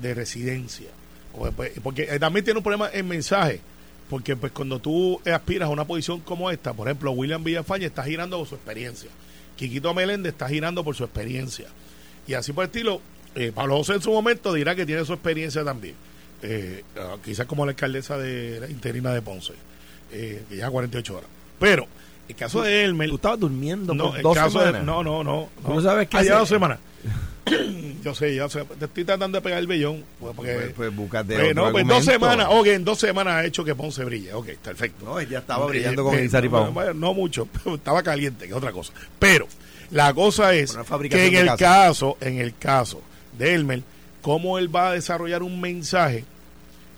[0.00, 0.88] de residencia.
[1.56, 3.60] Pues, Porque eh, también tiene un problema en mensaje.
[4.08, 8.04] Porque pues cuando tú aspiras a una posición como esta, por ejemplo, William Villafañe está
[8.04, 9.10] girando por su experiencia.
[9.56, 11.66] Quiquito Meléndez está girando por su experiencia.
[12.26, 13.00] Y así por el estilo,
[13.34, 15.94] eh, Pablo José en su momento dirá que tiene su experiencia también.
[16.42, 19.52] Eh, ah, quizás como la alcaldesa de la interina de Ponce,
[20.12, 21.30] eh, que lleva 48 horas.
[21.58, 21.86] Pero
[22.28, 24.84] el caso de Elmer, Tú estabas durmiendo no, por el dos caso de- semanas.
[24.84, 25.74] no, no, no, ¿Tú no.
[25.76, 26.40] no sabes qué Ah, lleva hacer?
[26.40, 26.78] dos semanas.
[28.04, 28.64] yo sé, yo sé.
[28.78, 30.04] Te estoy tratando de pegar el vellón.
[30.18, 33.34] pues, Porque, Pues, pues búscate pues, no, pues, en dos semanas, ok, en dos semanas
[33.34, 34.32] ha hecho que Ponce brille.
[34.34, 35.04] Ok, perfecto.
[35.04, 38.50] No, ya estaba Eh, brillando con eh, y no, no mucho, pero estaba caliente, que
[38.50, 38.92] es otra cosa.
[39.18, 39.46] Pero
[39.90, 40.76] la cosa es
[41.10, 43.02] que en el caso, en el caso
[43.38, 43.82] de Elmer,
[44.20, 46.24] cómo él va a desarrollar un mensaje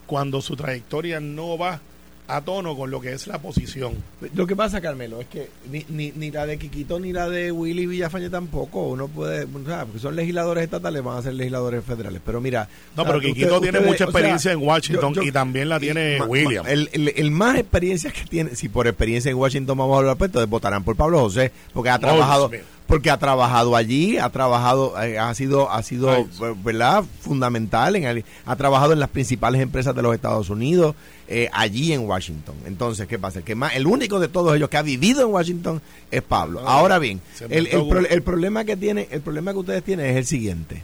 [0.07, 1.81] cuando su trayectoria no va
[2.27, 3.92] a tono con lo que es la posición.
[4.35, 7.53] Lo que pasa, Carmelo, es que ni, ni, ni la de Quiquito ni la de
[7.53, 8.88] Willy Villafañe tampoco.
[8.88, 12.23] Uno puede, o sea, porque son legisladores estatales, van a ser legisladores federales.
[12.25, 12.66] Pero mira.
[12.97, 15.29] No, o sea, pero Quiquito tiene ustedes- mucha o sea, experiencia en Washington yo- yo-
[15.29, 16.64] y también la tiene ma- William.
[16.64, 19.99] ma- El, el- el más experiencia que tiene, si por experiencia en Washington vamos a
[19.99, 22.51] hablar, pues entonces votarán por Pablo José, porque ha trabajado.
[22.87, 27.97] Porque ha trabajado allí, ha trabajado, eh, ha sido, ha sido, Ay, eh, verdad, fundamental,
[27.97, 30.94] en el- ha trabajado en las principales empresas de los Estados Unidos,
[31.27, 32.55] eh, allí en Washington.
[32.66, 33.38] Entonces, ¿qué pasa?
[33.38, 36.61] El que más, el único de todos ellos que ha vivido en Washington es Pablo.
[36.68, 37.23] Ahora bien,
[37.57, 40.83] el, pro- el problema que tiene, el problema que ustedes tienen es el siguiente.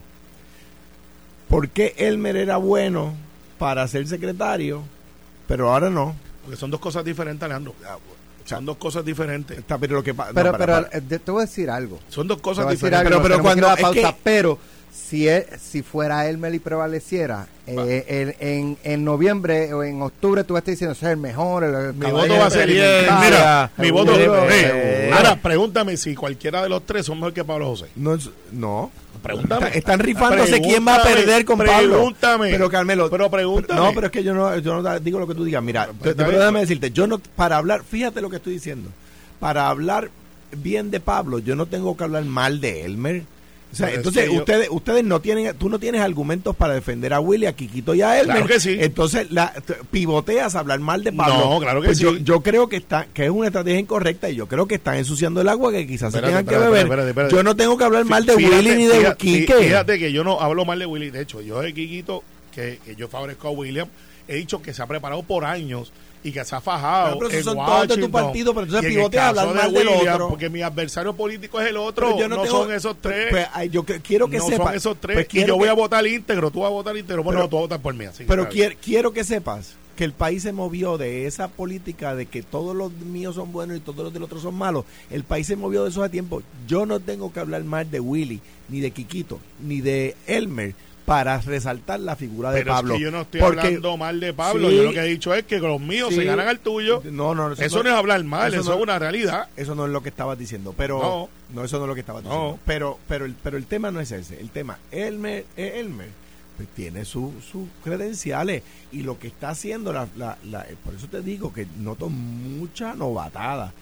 [1.48, 3.12] ¿Por qué Elmer era bueno
[3.58, 4.82] para ser secretario,
[5.48, 6.14] pero ahora no?
[6.42, 7.74] Porque son dos cosas diferentes, Alejandro.
[8.56, 9.58] Son dos cosas diferentes.
[9.58, 10.98] Está, pero lo que pa- no, Pero, para, pero para.
[10.98, 11.98] eh, te voy a decir algo.
[12.08, 13.06] Son dos cosas diferentes.
[13.06, 14.58] algo, pero cuando- la es pausa, que- pero
[14.92, 20.44] si él- si fuera Elmer y prevaleciera, eh, el- en, en noviembre o en octubre
[20.44, 22.84] tú estás diciendo, es el mejor, el, el Mi voto va a ser bien.
[22.84, 23.24] experimentado".
[23.24, 24.12] Mira, mi voto.
[24.18, 24.18] Eh,
[25.06, 25.16] seguro.
[25.16, 27.86] ahora, pregúntame si cualquiera de los tres son mejor que Pablo José.
[27.96, 28.90] No, es- no.
[29.22, 29.66] Pregúntame.
[29.66, 31.94] Está- están rifándose quién va a perder con Pablo.
[31.96, 32.50] Pregúntame.
[32.50, 33.80] Pero Carmelo, Pero pregúntame.
[33.80, 35.62] No, pero es que yo no, yo no digo lo que tú digas.
[35.62, 38.90] Mira, Pero, déjame decirte, yo no para hablar, fíjate lo que estoy diciendo.
[39.38, 40.10] Para hablar
[40.56, 43.22] bien de Pablo, yo no tengo que hablar mal de Elmer.
[43.72, 46.74] O sea, Pero es entonces yo- ustedes ustedes no tienen tú no tienes argumentos para
[46.74, 48.36] defender a Willy, a Quiquito y a Elmer.
[48.38, 48.76] Claro que sí.
[48.80, 49.52] Entonces la,
[49.90, 51.38] pivoteas a hablar mal de Pablo.
[51.54, 52.22] No, claro que Pues yo, sí.
[52.24, 55.40] yo creo que está que es una estrategia incorrecta y yo creo que están ensuciando
[55.40, 57.06] el agua que quizás Espérate, se tengan que beber.
[57.08, 57.34] espérate.
[57.34, 59.54] Yo no tengo que hablar mal de Fíjate, Willy ni de fíjate, Quique.
[59.54, 61.10] Fíjate que yo no hablo mal de Willy.
[61.10, 63.88] De hecho, yo de Quiquito, que, que yo favorezco a William,
[64.28, 67.18] he dicho que se ha preparado por años y que se ha fajado.
[67.18, 69.72] Pero, pero en son todos de tu partido, pero entonces pivotea a hablar de mal
[69.72, 70.28] del William, otro.
[70.28, 72.06] Porque mi adversario político es el otro.
[72.08, 73.28] Pero yo no tengo- son esos tres.
[73.30, 74.66] Pues, yo que- quiero que no sepas.
[74.66, 75.14] son esos tres.
[75.16, 76.50] pues y yo voy que- a votar íntegro.
[76.50, 77.22] Tú vas a votar íntegro.
[77.22, 78.04] Bueno, tú vas a votar por mí.
[78.04, 82.24] Así Pero quiero, quiero que sepas que el país se movió de esa política de
[82.26, 84.84] que todos los míos son buenos y todos los del otro son malos.
[85.10, 86.42] El país se movió de eso hace tiempo.
[86.66, 90.74] Yo no tengo que hablar mal de Willy, ni de Quiquito, ni de Elmer
[91.10, 92.94] para resaltar la figura de Pero Pablo.
[92.94, 94.70] es que yo no estoy Porque- hablando mal de Pablo.
[94.70, 94.76] Sí.
[94.76, 96.14] yo lo que he dicho es que los míos Sí.
[96.14, 97.02] se ganan al tuyo.
[97.10, 99.48] No, no, Eso, no, es hablar mal, eso, no- es una realidad.
[99.56, 101.28] Eso no es lo que estabas diciendo, pero No.
[101.52, 102.60] no, eso no es lo que estabas diciendo.
[102.64, 106.10] Pero pero el pero el tema no es ese, el tema Elmer Elmer
[106.56, 107.32] pues tiene sus
[107.82, 112.08] credenciales y lo que está haciendo, la, la, la- por eso te digo que noto
[112.08, 113.72] mucha novatada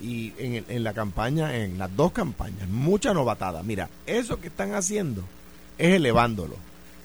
[0.00, 3.62] y en, en la campaña, en las dos campañas, mucha novatada.
[3.62, 5.22] Mira, eso que están haciendo
[5.76, 6.56] es elevándolo.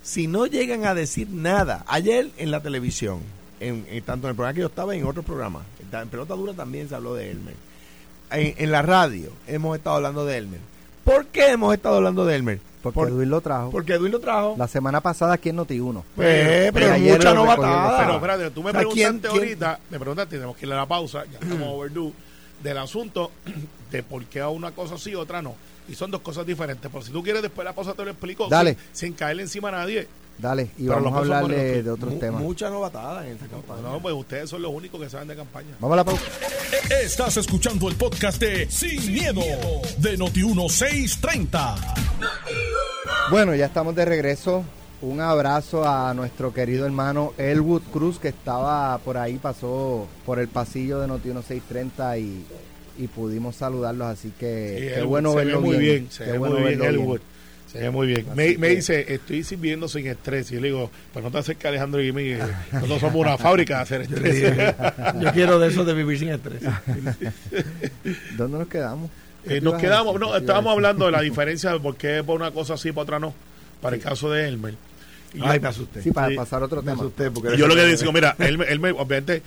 [0.04, 3.22] Si no llegan a decir nada, ayer en la televisión,
[3.60, 6.34] en, en- tanto en el programa que yo estaba y en otros programas, en Pelota
[6.36, 7.56] Dura también se habló de Elmer.
[8.32, 10.60] En, en la radio hemos estado hablando de Elmer.
[11.04, 12.60] ¿Por qué hemos estado hablando de Elmer?
[12.82, 13.70] Porque Por- Edwin lo trajo.
[13.72, 14.56] porque Edwin lo trajo.
[14.58, 16.04] La semana pasada aquí en Noti1.
[16.16, 17.98] Pues, pero Y ayer mucha novatada.
[18.00, 20.74] Pero espérate, tú me O sea, ¿quién- preguntaste quién- ahorita, me preguntaste, tenemos que ir
[20.74, 22.12] a la pausa, ya estamos overdue,
[22.62, 23.32] del asunto
[23.92, 25.56] de por qué a una cosa sí, otra no.
[25.88, 26.90] Y son dos cosas diferentes.
[26.90, 28.48] Por si tú quieres, después de la pausa te lo explico.
[28.48, 28.78] Dale.
[28.92, 30.08] Sin, sin caerle encima a nadie.
[30.38, 32.42] Dale, y Pero vamos a hablar de, otros temas.
[32.42, 33.82] Mucha novatada en esta campaña.
[33.82, 35.76] No, pues ustedes son los únicos que saben de campaña.
[35.80, 36.24] Vamos a la pausa.
[37.04, 39.42] Estás escuchando el podcast de Sin, miedo,
[39.98, 41.76] de Noti1630.
[43.30, 44.64] Bueno, ya estamos de regreso.
[45.02, 50.48] Un abrazo a nuestro querido hermano Elwood Cruz, que estaba por ahí, pasó por el
[50.48, 52.46] pasillo de Noti 1630 y,
[52.98, 54.08] y pudimos saludarlos.
[54.08, 55.96] Así que Sí, qué Elwood, bueno se verlo ve muy bien.
[56.00, 56.12] bien.
[56.12, 57.20] Se qué ve bueno muy bien, Elwood.
[57.72, 58.26] Se ve muy bien.
[58.36, 60.52] Me, dice, estoy viviendo sin estrés.
[60.52, 62.22] Y yo le digo, pues no te acerques a Alejandro y mí.
[62.30, 62.40] eh,
[62.72, 64.74] Nosotros somos una fábrica de hacer estrés.
[65.20, 66.62] Yo quiero de eso de vivir sin estrés.
[68.38, 69.10] ¿Dónde nos quedamos?
[69.48, 71.80] ¿Qué Eh, nos quedamos, no, ¿Qué te iba a estábamos hablando de la diferencia de
[71.80, 73.34] por qué por una cosa sí, por otra no.
[73.82, 74.76] Para el caso de Elmer.
[75.34, 76.02] Y yo- Ay, me asusté.
[76.02, 76.36] Sí, para Sí.
[76.36, 77.02] pasar otro me tema.
[77.02, 79.42] asusté porque Y yo lo que digo, mira, él me- obviamente,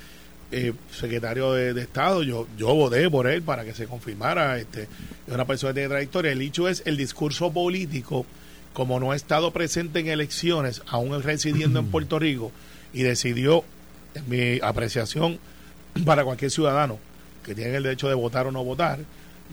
[0.52, 4.58] eh, secretario de, de Estado, yo, yo voté por él para que se confirmara.
[4.58, 6.32] Este, es una persona tiene trayectoria.
[6.32, 8.26] El hecho es el discurso político,
[8.72, 12.52] como no ha estado presente en elecciones, aún residiendo en Puerto Rico,
[12.92, 13.64] y decidió,
[14.14, 15.38] en mi apreciación,
[16.04, 16.98] para cualquier ciudadano
[17.44, 18.98] que tiene el derecho de votar o no votar,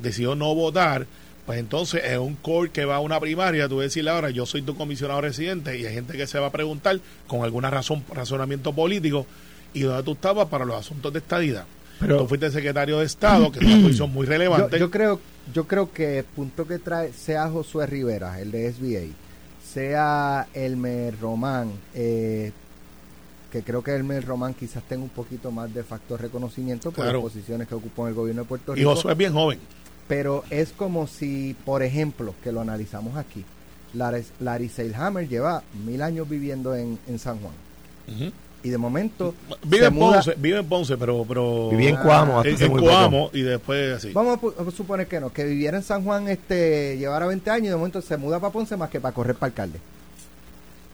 [0.01, 1.05] decidió no votar.
[1.45, 4.61] Pues entonces es un core que va a una primaria, tú decirle ahora, yo soy
[4.61, 8.73] tu comisionado residente y hay gente que se va a preguntar con alguna razón, razonamiento
[8.73, 9.27] político
[9.73, 11.65] y dónde tú estabas para los asuntos de estadidad.
[11.99, 14.79] Pero- tú fuiste secretario de Estado, que es una posición muy relevante.
[14.79, 15.19] yo creo
[15.53, 19.13] yo creo que el punto que trae, sea Josué Rivera, el de SBA,
[19.73, 22.51] sea Elmer Román, eh,
[23.51, 27.19] que creo que Elmer Román quizás tenga un poquito más de factor reconocimiento por Claro.
[27.21, 28.95] las posiciones que ocupó en el gobierno de Puerto y Rico.
[28.95, 29.59] Josué es bien joven.
[30.07, 33.43] Pero es como si, por ejemplo, que lo analizamos aquí,
[33.93, 37.53] Larry, Larry Seilhammer lleva mil años viviendo en, en San Juan.
[38.63, 41.25] Y de momento Vive se en muda- Ponce, vive en Ponce, pero...
[41.27, 42.71] pero Viví en Cuamo hasta en.
[42.71, 44.11] Coamo y después así.
[44.13, 47.69] Vamos a suponer que no, que viviera en San Juan, este, llevara 20 años y
[47.71, 49.79] de momento se muda para Ponce más que para correr para alcalde.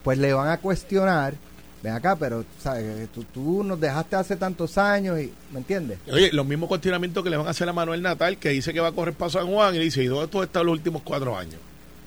[0.04, 1.36] Pues le van a cuestionar,
[1.84, 3.08] ven acá, pero ¿sabes?
[3.14, 6.00] tú, tú nos dejaste hace tantos años y, ¿me entiendes?
[6.12, 8.80] Oye, los mismos cuestionamientos que le van a hacer a Manuel Natal, que dice que
[8.80, 11.02] va a correr para San Juan, y dice, ¿y dónde tú has estado los últimos
[11.04, 11.58] cuatro años?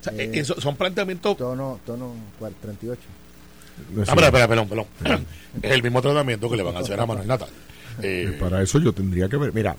[0.01, 1.37] O sea, Eh, eso- son planteamientos...
[1.37, 3.01] Tono, tono cual- 38.
[3.99, 4.87] Ah, espera, espera, perdón, perdón.
[5.63, 7.49] es el mismo tratamiento que le van a hacer a Manuel Natal.
[8.03, 9.53] Eh, Para eso yo tendría que ver.
[9.53, 9.77] Mira,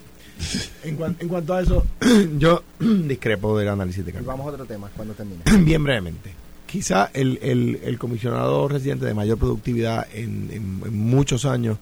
[0.83, 1.85] en, cuan- en cuanto a eso,
[2.37, 4.27] yo discrepo del análisis de Carlos.
[4.27, 5.41] vamos a otro tema cuando termine.
[5.65, 6.31] Bien brevemente.
[6.67, 11.77] Quizá el, el, el comisionado residente de mayor productividad en, en- en muchos años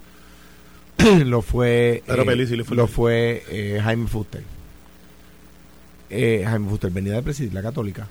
[1.25, 4.43] lo fue, eh, le fue lo fue eh, Jaime Fuster.
[6.10, 8.07] Eh, Jaime Fuster venía de presidir la Católica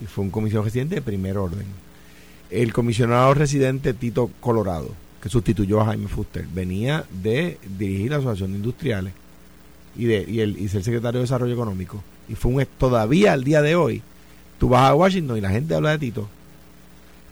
[0.00, 1.66] y fue un comisionado residente de primer orden.
[2.54, 4.90] El comisionado residente Tito Colorado,
[5.20, 9.12] que sustituyó a Jaime Fuster, venía de dirigir la Asociación de Industriales
[9.96, 12.00] y de y, el, y ser secretario de Desarrollo Económico.
[12.28, 14.02] Y fue un todavía al día de hoy,
[14.60, 16.28] tú vas a Washington y la gente habla de Tito.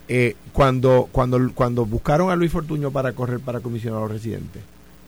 [0.09, 4.59] Eh, cuando, cuando, cuando buscaron a Luis Fortuño para correr para comisionado residente,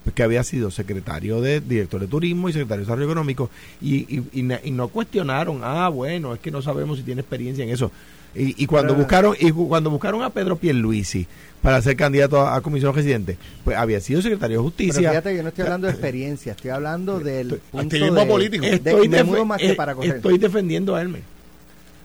[0.06, 3.49] pues que había sido secretario de director de turismo y secretario de desarrollo económico,
[3.82, 7.71] y, y, y no cuestionaron, ah, bueno, es que no sabemos si tiene experiencia en
[7.71, 7.91] eso.
[8.36, 11.26] Y, y cuando Pero- buscaron y cu- cuando buscaron a Pedro Pierluisi
[11.62, 15.10] para ser candidato a, a comisionado residente, pues había sido secretario de Pero justicia.
[15.10, 18.65] fíjate, yo no estoy hablando de experiencia, estoy hablando del punto activismo de, político.
[18.65, 20.17] de- Estoy, me defe- mudo más que eh, para correr.
[20.17, 21.21] estoy defendiendo a Hermes.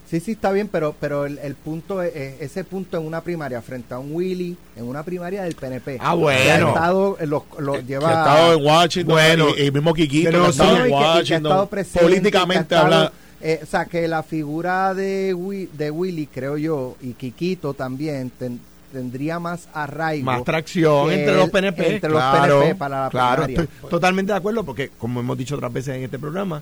[0.08, 3.20] Sí, sí, está bien, pero pero el, el punto es, es ese punto en una
[3.20, 5.98] primaria frente a un Willy, en una primaria del PNP.
[6.00, 6.40] Ah, bueno.
[6.42, 8.08] Que ha estado, eh, los, los que lleva...
[8.08, 10.76] ha estado en Washington, Bueno, y, y mismo Quiquito, que no que ha estado en
[10.78, 13.12] y que- y que ha Washington, estado presente, políticamente que ha estado- habla...
[13.40, 15.34] eh, o sea, que la figura de,
[15.72, 18.60] de Willy, creo yo, y Quiquito también, ten-
[18.92, 20.24] tendría más arraigo.
[20.26, 21.94] más tracción entre los PNP.
[21.94, 23.68] entre los PNP para la claro, primaria.
[23.72, 26.60] estoy totalmente de acuerdo porque, como hemos dicho otras veces en este programa,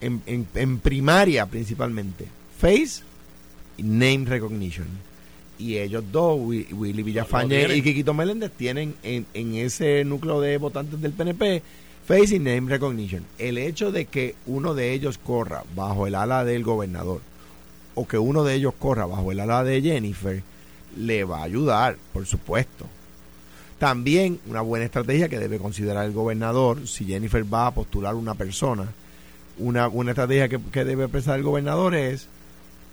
[0.00, 2.26] en, en, en primaria principalmente,
[2.58, 3.02] face
[3.76, 4.86] y name recognition.
[5.58, 10.58] Y ellos dos, Wi- Willy Villafañe y Quiquito Meléndez, tienen en, en ese núcleo de
[10.58, 11.62] votantes del PNP
[12.06, 13.24] face name recognition.
[13.38, 17.20] El hecho de que uno de ellos corra bajo el ala del gobernador
[17.94, 20.42] o que uno de ellos corra bajo el ala de Jennifer
[20.96, 22.86] le va a ayudar, por supuesto.
[23.78, 28.34] También una buena estrategia que debe considerar el gobernador, si Jennifer va a postular una
[28.34, 28.86] persona,
[29.58, 32.28] una, una estrategia que, que debe pensar el gobernador es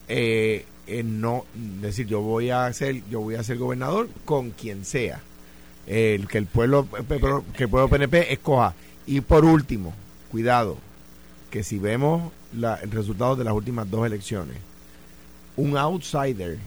[0.08, 0.66] eh,
[1.04, 5.22] no decir yo voy a ser yo voy a ser gobernador con quien sea
[5.88, 6.88] el que el pueblo
[7.56, 9.94] que el pueblo PNP escoja y por último
[10.32, 10.78] cuidado
[11.50, 14.58] que si vemos la, el resultado de las últimas dos elecciones
[15.58, 16.58] un outsider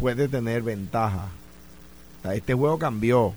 [0.00, 1.28] puede tener ventaja.
[2.32, 3.34] Este juego cambió.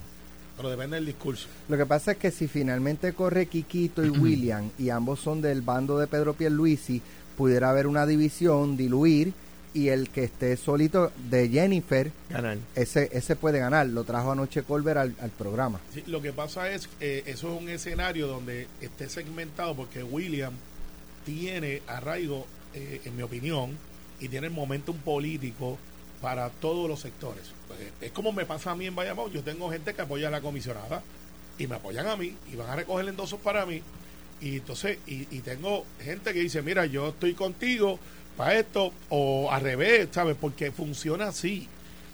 [0.55, 1.47] Pero depende del discurso.
[1.67, 5.61] Lo que pasa es que si finalmente corre Quiquito y William y ambos son del
[5.61, 7.01] bando de Pedro Pierluisi,
[7.35, 9.33] pudiera haber una división, diluir
[9.73, 12.57] y el que esté solito de Jennifer, ganar.
[12.75, 13.87] Ese, ese puede ganar.
[13.87, 15.79] Lo trajo anoche Colbert al, programa.
[16.07, 20.53] lo que pasa es que eh, eso es un escenario donde esté segmentado porque William
[21.25, 23.77] tiene arraigo, eh, en mi opinión,
[24.19, 25.77] y tiene el momentum político
[26.21, 27.43] para todos los sectores.
[27.67, 29.31] Pues, es como me pasa a mí en Bayamón.
[29.31, 31.03] Yo tengo gente que apoya a la comisionada
[31.57, 33.81] y me apoyan a mí y van a recoger endosos para mí.
[34.41, 37.97] Y entonces, y, tengo gente que dice, mira, yo estoy contigo
[38.35, 40.35] para esto, o al revés, ¿sabes?
[40.39, 41.67] Porque funciona así.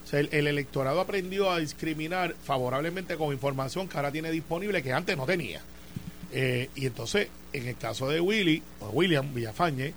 [0.06, 4.94] O sea, el, electorado aprendió a discriminar favorablemente con información que ahora tiene disponible que
[4.94, 5.62] antes no tenía.
[6.32, 9.94] Eh, y entonces, en el caso de Willy, o William Villafañe,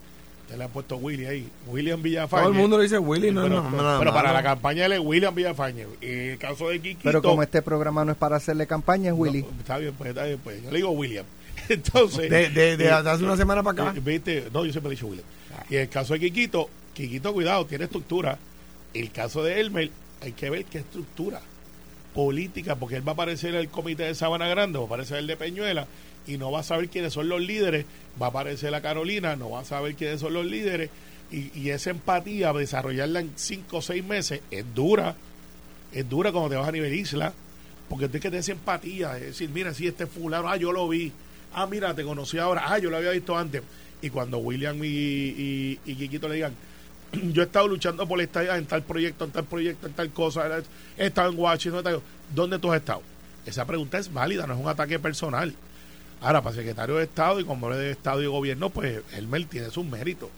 [0.57, 1.49] le han puesto Willy ahí.
[1.67, 2.43] William Villafañe.
[2.43, 5.01] Todo el mundo le dice Willy, no, pero, no, pero para la campaña él es
[5.01, 5.87] William Villafañe.
[6.01, 7.01] Y en el caso de Kikito.
[7.05, 9.45] Pero como este programa no es para hacerle campaña, es Willy.
[9.59, 10.63] está bien, pues está bien, pues.
[10.63, 11.25] Yo le digo William.
[11.69, 12.31] Entonces.
[12.31, 13.99] De, de, hace una semana para acá.
[13.99, 14.49] Eh, ¿Viste?
[14.53, 15.27] No, yo siempre he dicho William.
[15.69, 18.38] Y en el caso de Kikito, Kikito, cuidado, tiene estructura.
[18.95, 21.41] El caso de Elmer, hay que ver qué estructura
[22.15, 25.19] política, porque él va a aparecer en el comité de Sabana Grande, va a aparecer
[25.19, 25.87] el de Peñuela,
[26.27, 27.87] y no va a saber quiénes son los líderes,
[28.21, 30.91] va a aparecer la Carolina, no va a saber quiénes son los líderes,
[31.31, 35.17] y, esa empatía, desarrollarla en cinco o seis meses, es dura.
[35.91, 37.33] Es dura cuando te vas a nivel isla,
[37.88, 40.87] porque tienes que tener esa empatía, es decir, mira, si este fulano, ah, yo lo
[40.88, 41.11] vi,
[41.55, 43.62] ah, mira, te conocí ahora, ah, yo lo había visto antes.
[44.03, 46.55] Y cuando William y, y, Kikito le digan,
[47.33, 50.62] yo he estado luchando por esta en tal proyecto, en tal proyecto, en tal cosa,
[50.99, 52.03] he estado en Washington,
[52.35, 53.03] ¿dónde tú has estado?
[53.47, 55.55] Esa pregunta es válida, no es un ataque personal.
[56.21, 59.85] Ahora, para secretario de Estado y como de Estado y Gobierno, pues Elmer tiene sus
[59.85, 60.29] méritos.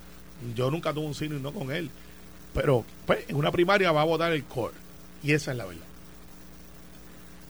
[0.55, 1.91] Yo nunca tuve un sino y no con él.
[2.55, 4.75] Pero pues, en una primaria va a votar el core.
[5.23, 5.83] Y esa es la verdad.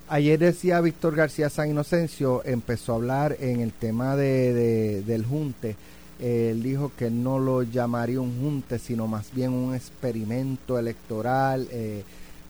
[0.09, 5.77] Ayer decía Víctor García San Inocencio, empezó a hablar en el tema de, del junte.
[6.20, 11.68] Él dijo que no lo llamaría un junte, sino más bien un experimento electoral.
[11.70, 12.05] Eh,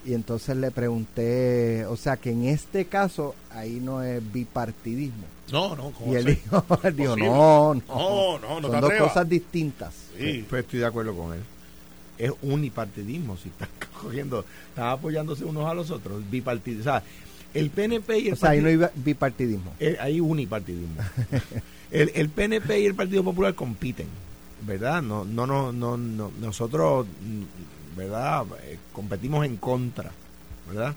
[0.06, 5.24] y entonces le pregunté, o sea que en este caso ahí no es bipartidismo.
[5.50, 6.64] No, no, Y él dijo,
[7.16, 9.94] no, no, no, no, son dos cosas distintas.
[10.18, 10.44] Sí.
[10.48, 11.40] Pues estoy de acuerdo con él.
[12.18, 13.68] Es unipartidismo, si están
[14.02, 16.82] cogiendo, están apoyándose unos a los otros, bipartidismo.
[16.82, 17.02] O sea,
[17.54, 19.72] el PNP y el O sea, ahí no hay bipartidismo.
[19.80, 20.96] Eh, hay unipartidismo.
[21.94, 24.08] el, el PNP y el Partido Popular compiten,
[24.66, 25.02] ¿verdad?
[25.02, 27.06] No, no, no, no, no nosotros
[27.96, 28.44] ¿verdad?
[28.64, 30.10] Eh, competimos en contra,
[30.68, 30.94] ¿verdad?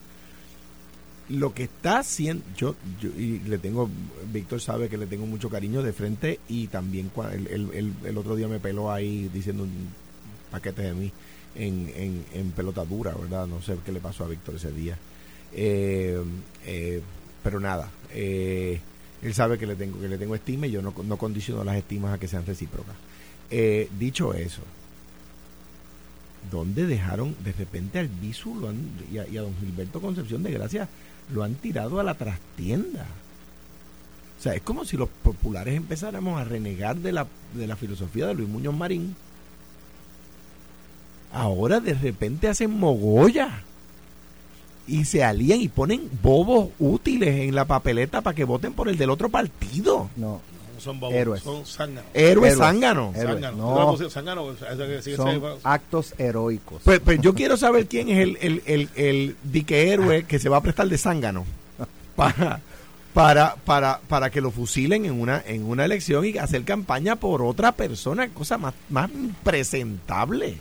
[1.30, 3.90] Lo que está haciendo, yo, yo, y le tengo,
[4.32, 8.36] Víctor sabe que le tengo mucho cariño de frente y también el, el, el, otro
[8.36, 9.90] día me peló ahí diciendo un
[10.52, 11.12] paquete de mí
[11.56, 13.46] en, en, en pelota dura, ¿verdad?
[13.46, 14.98] No sé qué le pasó a Víctor ese día.
[15.54, 16.22] Eh,
[16.66, 17.02] eh,
[17.44, 17.92] pero nada,
[19.22, 21.78] él sabe que le tengo que le tengo estima y yo no, no condiciono las
[21.78, 22.96] estimas a que sean recíprocas.
[24.00, 24.62] dicho eso,
[26.52, 28.56] donde dejaron de repente al Bisu
[29.12, 30.88] y, a, don Gilberto Concepción de Gracia
[31.34, 33.06] lo han tirado a la trastienda.
[34.40, 38.28] O sea, es como si los populares empezáramos a renegar de la, de la filosofía
[38.28, 39.16] de Luis Muñoz Marín.
[41.34, 43.64] Ahora de repente hacen mogolla
[44.88, 48.98] y se alían y ponen bobos útiles en la papeleta para que voten por el
[48.98, 50.10] del otro partido.
[50.16, 50.42] No
[50.80, 51.44] son héroes.
[51.44, 52.06] son zánganos.
[52.14, 53.16] Héroes zánganos.
[55.16, 56.82] son actos heroicos.
[56.84, 60.50] Pues, pues, yo quiero saber quién es el, el, el, el dique héroe que se
[60.50, 61.46] va a prestar de zángano
[62.16, 62.62] para,
[63.14, 67.42] para, para, para que lo fusilen en una, en una elección y hacer campaña por
[67.42, 69.10] otra persona, cosa más, más
[69.44, 70.60] presentable.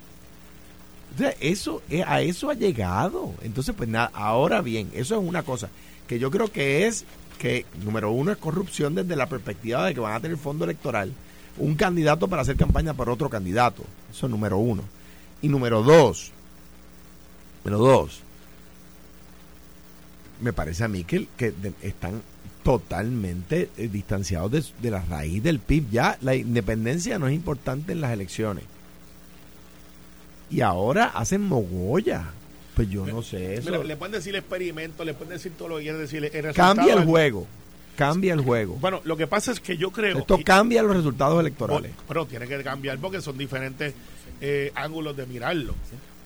[1.40, 3.34] Eso, eh, a eso ha llegado.
[3.42, 5.68] Entonces, pues nada, ahora bien, eso es una cosa
[6.06, 7.04] que yo creo que es
[7.38, 11.12] que, número uno, es corrupción desde la perspectiva de que van a tener fondo electoral
[11.58, 13.82] un candidato para hacer campaña para otro candidato.
[14.10, 14.82] Eso es número uno.
[15.42, 16.32] Y número dos,
[17.64, 18.20] número dos,
[20.40, 22.22] me parece a mí que, que están
[22.62, 25.90] totalmente eh, distanciados de, de, la raíz del PIB.
[25.90, 28.64] Ya la independencia no es importante en las elecciones.
[30.50, 32.30] Y ahora hacen mogolla
[32.74, 33.70] Pues yo no sé eso.
[33.70, 36.30] Mira, le pueden decir experimento, le pueden decir todo lo que quieran decirle.
[36.32, 37.46] El Cambia el juego.
[37.96, 38.74] Cambia el juego.
[38.74, 40.18] Bueno, lo que pasa es que yo creo.
[40.18, 41.92] Esto cambia los resultados electorales.
[42.06, 43.94] Pero tiene que cambiar porque son diferentes
[44.40, 45.74] eh, ángulos de mirarlo.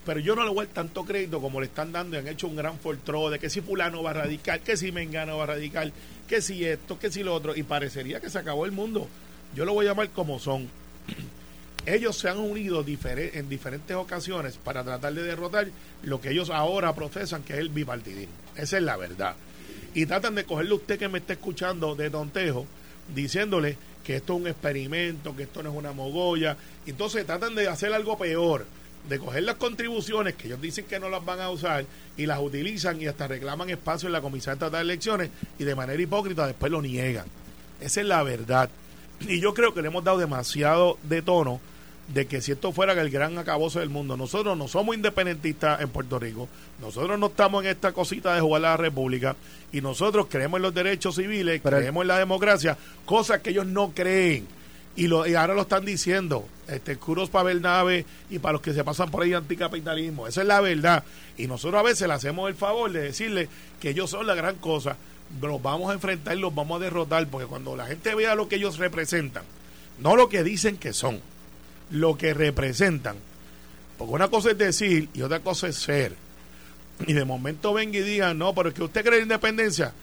[0.05, 2.27] Pero yo no le voy a dar tanto crédito como le están dando y han
[2.27, 5.43] hecho un gran fortro de que si fulano va a radicar, que si Mengano va
[5.43, 5.91] a radicar,
[6.27, 7.55] que si esto, que si lo otro.
[7.55, 9.07] Y parecería que se acabó el mundo.
[9.55, 10.67] Yo lo voy a llamar como son.
[11.85, 15.67] Ellos se han unido en diferentes ocasiones para tratar de derrotar
[16.03, 18.33] lo que ellos ahora profesan que es el bipartidismo.
[18.55, 19.35] Esa es la verdad.
[19.93, 22.67] Y tratan de cogerle a usted que me está escuchando de tontejo,
[23.13, 26.55] diciéndole que esto es un experimento, que esto no es una mogolla.
[26.85, 28.65] Entonces tratan de hacer algo peor,
[29.09, 32.39] de coger las contribuciones que ellos dicen que no las van a usar y las
[32.39, 36.45] utilizan y hasta reclaman espacio en la Comisión Estatal de Elecciones y de manera hipócrita
[36.45, 37.25] después lo niegan.
[37.79, 38.69] Esa es la verdad.
[39.27, 41.59] Y yo creo que le hemos dado demasiado de tono
[42.07, 45.89] de que si esto fuera el gran acabose del mundo, nosotros no somos independentistas en
[45.89, 46.49] Puerto Rico,
[46.81, 49.35] nosotros no estamos en esta cosita de jugar a la República
[49.71, 53.65] y nosotros creemos en los derechos civiles, Pero creemos en la democracia, cosas que ellos
[53.65, 54.47] no creen.
[54.93, 58.73] Y, lo, y ahora lo están diciendo, este curos para Bernabe y para los que
[58.73, 60.27] se pasan por ahí anticapitalismo.
[60.27, 61.05] Esa es la verdad.
[61.37, 63.47] Y nosotros a veces le hacemos el favor de decirle
[63.79, 64.97] que ellos son la gran cosa.
[65.39, 68.55] Los vamos a enfrentar, los vamos a derrotar, porque cuando la gente vea lo que
[68.55, 69.43] ellos representan,
[69.99, 71.21] no lo que dicen que son,
[71.89, 73.15] lo que representan.
[73.97, 76.15] Porque una cosa es decir y otra cosa es ser.
[77.07, 79.93] Y de momento venga y digan, no, pero es que usted cree en independencia.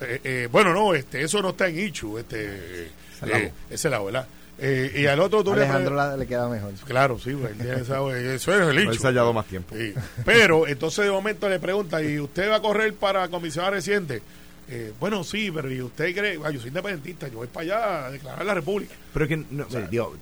[0.00, 2.90] Eh, eh, bueno, no, este, eso no está en Ichu, este,
[3.22, 4.26] la eh, ese lado, ¿verdad?
[4.60, 6.72] Eh, y al otro tú le Alejandro le queda mejor.
[6.84, 7.32] Claro, sí,
[7.64, 8.92] ya sabe, eso es el Lo he Ichu.
[8.94, 9.74] ensayado más tiempo.
[9.76, 9.94] Sí.
[10.24, 14.20] Pero entonces de momento le pregunta, ¿y usted va a correr para comisionado reciente?
[14.68, 16.38] Eh, bueno, sí, pero ¿y usted cree?
[16.44, 18.94] Ah, yo soy independentista, yo voy para allá a declarar la república.
[19.12, 20.14] Pero es que, no, sea, digo,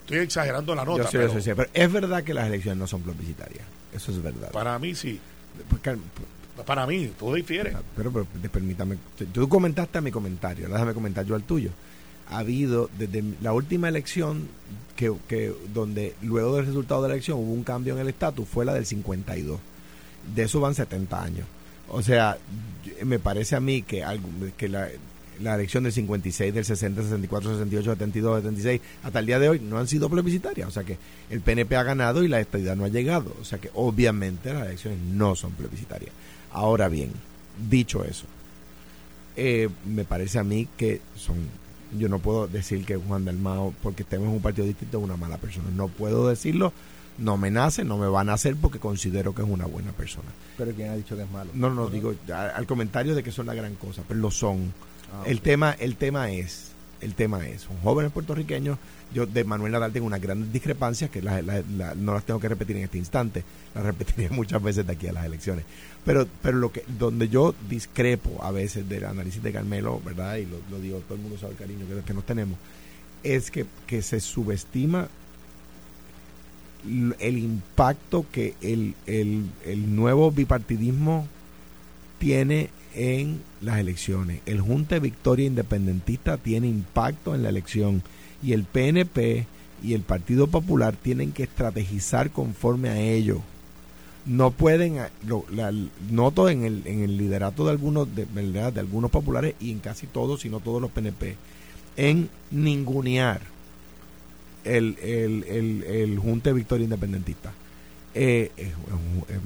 [0.00, 2.78] Estoy exagerando la nota, yo sé, pero yo sé, pero es verdad que las elecciones
[2.78, 3.64] no son plebiscitarias.
[3.92, 4.50] Eso es verdad.
[4.52, 5.20] para mí sí.
[5.68, 5.96] Porque-
[6.64, 7.74] Para mí, tú difieres.
[7.96, 8.96] pero, pero de- permítame,
[9.32, 11.70] tú comentaste mi comentario, déjame comentar yo al tuyo.
[12.30, 14.48] Ha habido desde la última elección
[14.96, 18.48] que, que donde luego del resultado de la elección hubo un cambio en el estatus
[18.48, 19.60] fue la del 52.
[20.34, 21.46] De eso van 70 años.
[21.88, 22.36] O sea,
[23.04, 24.04] me parece a mí que
[24.56, 24.88] que la,
[25.40, 29.60] la elección del 56, del 60, 64, 68, 72, 76, hasta el día de hoy
[29.60, 30.68] no han sido plebiscitarias.
[30.68, 30.98] O sea que
[31.30, 33.34] el PNP ha ganado y la estadidad no ha llegado.
[33.40, 36.12] O sea que obviamente las elecciones no son plebiscitarias.
[36.50, 37.12] Ahora bien,
[37.68, 38.24] dicho eso,
[39.36, 41.36] eh, me parece a mí que son.
[41.98, 45.16] Yo no puedo decir que Juan Dalmao, porque estemos en un partido distinto, es una
[45.16, 45.68] mala persona.
[45.74, 46.72] No puedo decirlo,
[47.18, 50.28] no me nace, no me va a nacer porque considero que es una buena persona.
[50.58, 51.50] Pero ¿quién ha dicho que es malo?
[51.54, 54.72] No, no, digo al comentario de que son la gran cosa, pero lo son.
[55.12, 56.72] Ah, El tema, el tema es,
[57.06, 58.78] el tema es, son jóvenes puertorriqueños.
[59.14, 62.82] Yo de Manuel Nadal tengo unas grandes discrepancias que no las tengo que repetir en
[62.82, 63.44] este instante,
[63.74, 65.64] las repetiré muchas veces de aquí a las elecciones.
[66.04, 70.36] Pero, pero lo que, donde yo discrepo a veces del análisis de Carmelo, ¿verdad?
[70.36, 72.58] Y lo, lo digo, todo el mundo sabe el cariño que, que nos tenemos,
[73.22, 75.08] es que, que se subestima
[77.18, 81.26] el impacto que el, el, el nuevo bipartidismo
[82.18, 84.40] tiene en las elecciones.
[84.46, 88.02] El Junta de Victoria Independentista tiene impacto en la elección
[88.42, 89.46] y el PNP
[89.82, 93.40] y el Partido Popular tienen que estrategizar conforme a ello.
[94.24, 95.72] No pueden, a- lo, la-
[96.10, 100.06] noto en el, en el liderato de algunos, de, de algunos populares y en casi
[100.06, 101.36] todos, si no todos los PNP,
[101.96, 103.40] en ningunear
[104.64, 107.52] el, el, el, el Junta de Victoria Independentista.
[108.18, 108.50] Eh,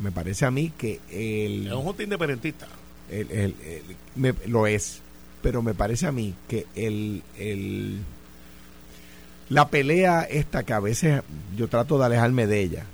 [0.00, 2.68] me parece a mí que el, Es un junta independentista.
[3.10, 5.00] El- el- el- me- lo es,
[5.42, 7.98] pero me parece a mí que el, el
[9.48, 11.22] la pelea esta que a veces
[11.56, 12.84] yo trato de alejarme de ella,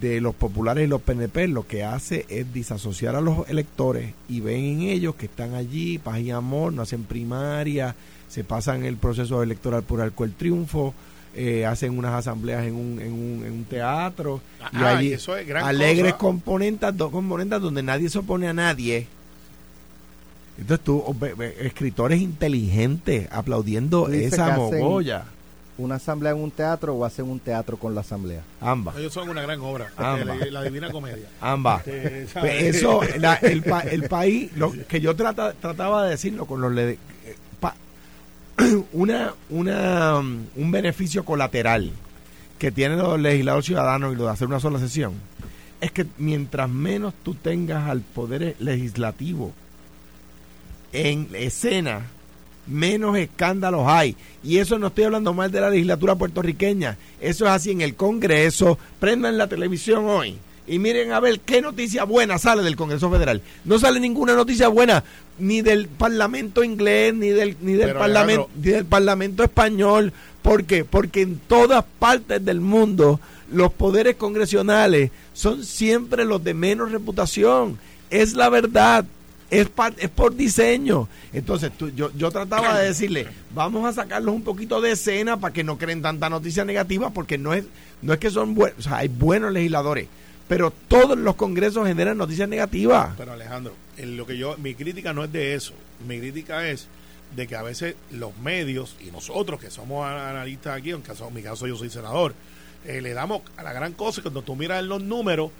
[0.00, 4.40] de los populares y los PNP, lo que hace es disasociar a los electores y
[4.40, 7.94] ven en ellos que están allí, paz y amor, no hacen primaria,
[8.28, 10.92] se pasan el proceso electoral por arco el triunfo,
[11.36, 14.40] eh, hacen unas asambleas en un, en un, en un teatro
[14.72, 16.18] y Ah, allí eso es gran alegres cosa.
[16.18, 19.06] componentes, dos componentes donde nadie se opone a nadie.
[20.58, 25.24] Entonces tú, o- ve- ve- escritores inteligentes aplaudiendo esa mogolla.
[25.76, 28.42] ¿Una asamblea en un teatro o hacen un teatro con la asamblea?
[28.60, 29.90] Ambas, Ellos son una gran obra.
[29.96, 30.38] Ambas.
[30.38, 31.26] La, la Divina Comedia.
[31.40, 31.84] ambas.
[31.88, 36.46] Este, Pues eso, la- el, pa- el país, lo que yo trata, trataba de decirlo
[36.46, 36.72] con los
[38.92, 41.92] una, una, um, un beneficio colateral
[42.58, 45.14] que tienen los legisladores ciudadanos y lo de hacer una sola sesión
[45.80, 49.52] es que mientras menos tú tengas al poder legislativo
[50.92, 52.06] en escena,
[52.66, 54.16] menos escándalos hay.
[54.42, 56.96] Y eso no estoy hablando mal de la legislatura puertorriqueña.
[57.20, 58.78] Eso es así en el Congreso.
[59.00, 63.42] Prendan la televisión hoy y miren a ver qué noticia buena sale del Congreso Federal.
[63.64, 65.04] No sale ninguna noticia buena
[65.38, 70.12] ni del Parlamento inglés, ni del, ni del, Pero, parlamento, ni del Parlamento español.
[70.42, 70.84] ¿Por qué?
[70.84, 73.20] Porque en todas partes del mundo
[73.52, 77.78] los poderes congresionales son siempre los de menos reputación.
[78.10, 79.04] Es la verdad.
[79.50, 81.06] Es, par- es por diseño.
[81.32, 85.52] Entonces, tú- yo, yo trataba de decirle, vamos a sacarlos un poquito de escena para
[85.52, 87.64] que no creen tanta noticia negativa, porque no es,
[88.02, 90.08] no es que son buenos, o sea, hay buenos legisladores,
[90.48, 93.14] pero todos los congresos generan noticias negativas.
[93.16, 95.74] Pero Alejandro, lo que yo, mi crítica no es de eso.
[96.06, 96.88] Mi crítica es
[97.34, 101.42] de que a veces los medios y nosotros que somos analistas aquí, en, caso, mi
[101.42, 102.34] caso yo soy senador,
[102.84, 105.50] eh, le damos a la gran cosa cuando tú miras los números,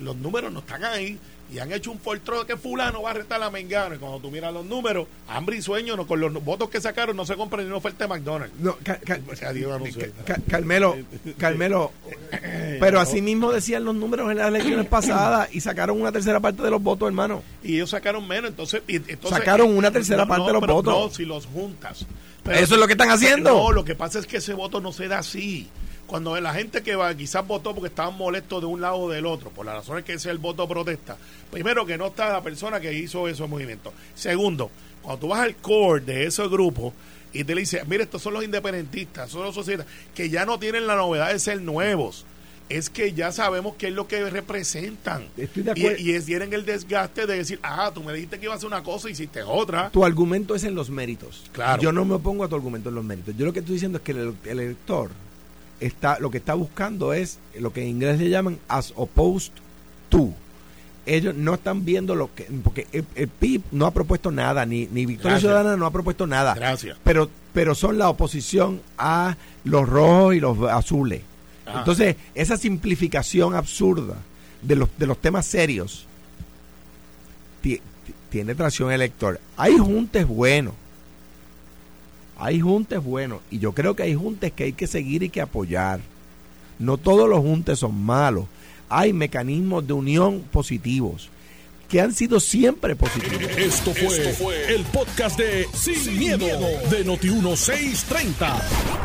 [0.00, 1.18] los números no están ahí
[1.52, 4.18] y han hecho un foltro de que fulano va a retar a Mengano y cuando
[4.18, 7.36] tú miras los números, hambre y sueño, no, con los votos que sacaron no se
[7.36, 8.58] compra ni una oferta de McDonald's.
[8.58, 8.76] No,
[9.32, 9.80] O sea, Dios
[10.48, 10.96] Carmelo,
[11.38, 11.92] Carmelo,
[12.80, 16.62] pero así mismo decían los números en las elecciones pasadas y sacaron una tercera parte
[16.62, 17.42] de los votos, hermano.
[17.62, 20.60] y ellos sacaron menos, entonces, y- entonces Sacaron una tercera no, parte no, de los
[20.60, 20.94] pero votos.
[20.94, 22.06] No, si los juntas.
[22.50, 23.50] Eso es lo que están haciendo.
[23.50, 25.68] No, lo que pasa es que ese voto no se da así.
[26.06, 29.26] Cuando la gente que va, quizás votó porque estaban molestos de un lado o del
[29.26, 31.16] otro, por las razones que ese es el voto protesta.
[31.50, 33.92] Primero, que no está la persona que hizo esos movimientos.
[34.14, 34.70] Segundo,
[35.02, 36.94] cuando tú vas al core de ese grupo
[37.32, 40.58] y te le dices, mire, estos son los independentistas, son los socialistas, que ya no
[40.58, 42.24] tienen la novedad de ser nuevos.
[42.68, 45.28] Es que ya sabemos qué es lo que representan.
[45.36, 46.02] Estoy de Y- acuerdo.
[46.02, 48.66] Y, es, tienen el desgaste de decir, ah, tú me dijiste que iba a hacer
[48.66, 49.90] una cosa y hiciste otra.
[49.90, 51.44] Tu argumento es en los méritos.
[51.52, 51.80] Claro.
[51.82, 53.36] Yo no me opongo a tu argumento en los méritos.
[53.36, 55.10] Yo lo que estoy diciendo es que el, el elector
[55.80, 59.52] está, lo que está buscando es lo que en inglés le llaman as opposed
[60.08, 60.30] to.
[61.06, 62.44] Ellos no están viendo lo que.
[62.64, 65.40] Porque el, el PIB no ha propuesto nada, ni, ni Victoria Gracias.
[65.52, 66.54] Ciudadana no ha propuesto nada.
[66.54, 66.98] Gracias.
[67.04, 71.22] Pero, pero son la oposición a los rojos y los azules.
[71.64, 71.78] Ajá.
[71.80, 74.16] Entonces, esa simplificación absurda
[74.62, 76.06] de los, de los temas serios
[77.62, 79.38] ti- ti- tiene tracción electoral.
[79.56, 80.74] Hay juntes buenos.
[82.38, 83.40] Hay juntes buenos.
[83.50, 86.00] Y yo creo que hay juntes que hay que seguir y que apoyar.
[86.78, 88.44] No todos los juntes son malos.
[88.88, 91.30] Hay mecanismos de unión positivos
[91.88, 93.50] que han sido siempre positivos.
[93.56, 96.46] Esto fue, el podcast de Sin, miedo,
[96.90, 98.62] de Noti1630.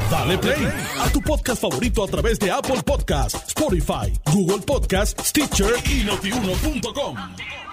[0.09, 0.67] Dale play
[0.99, 7.70] a tu podcast favorito a través de Apple Podcasts, Spotify, Google Podcasts, Stitcher y notiuno.com.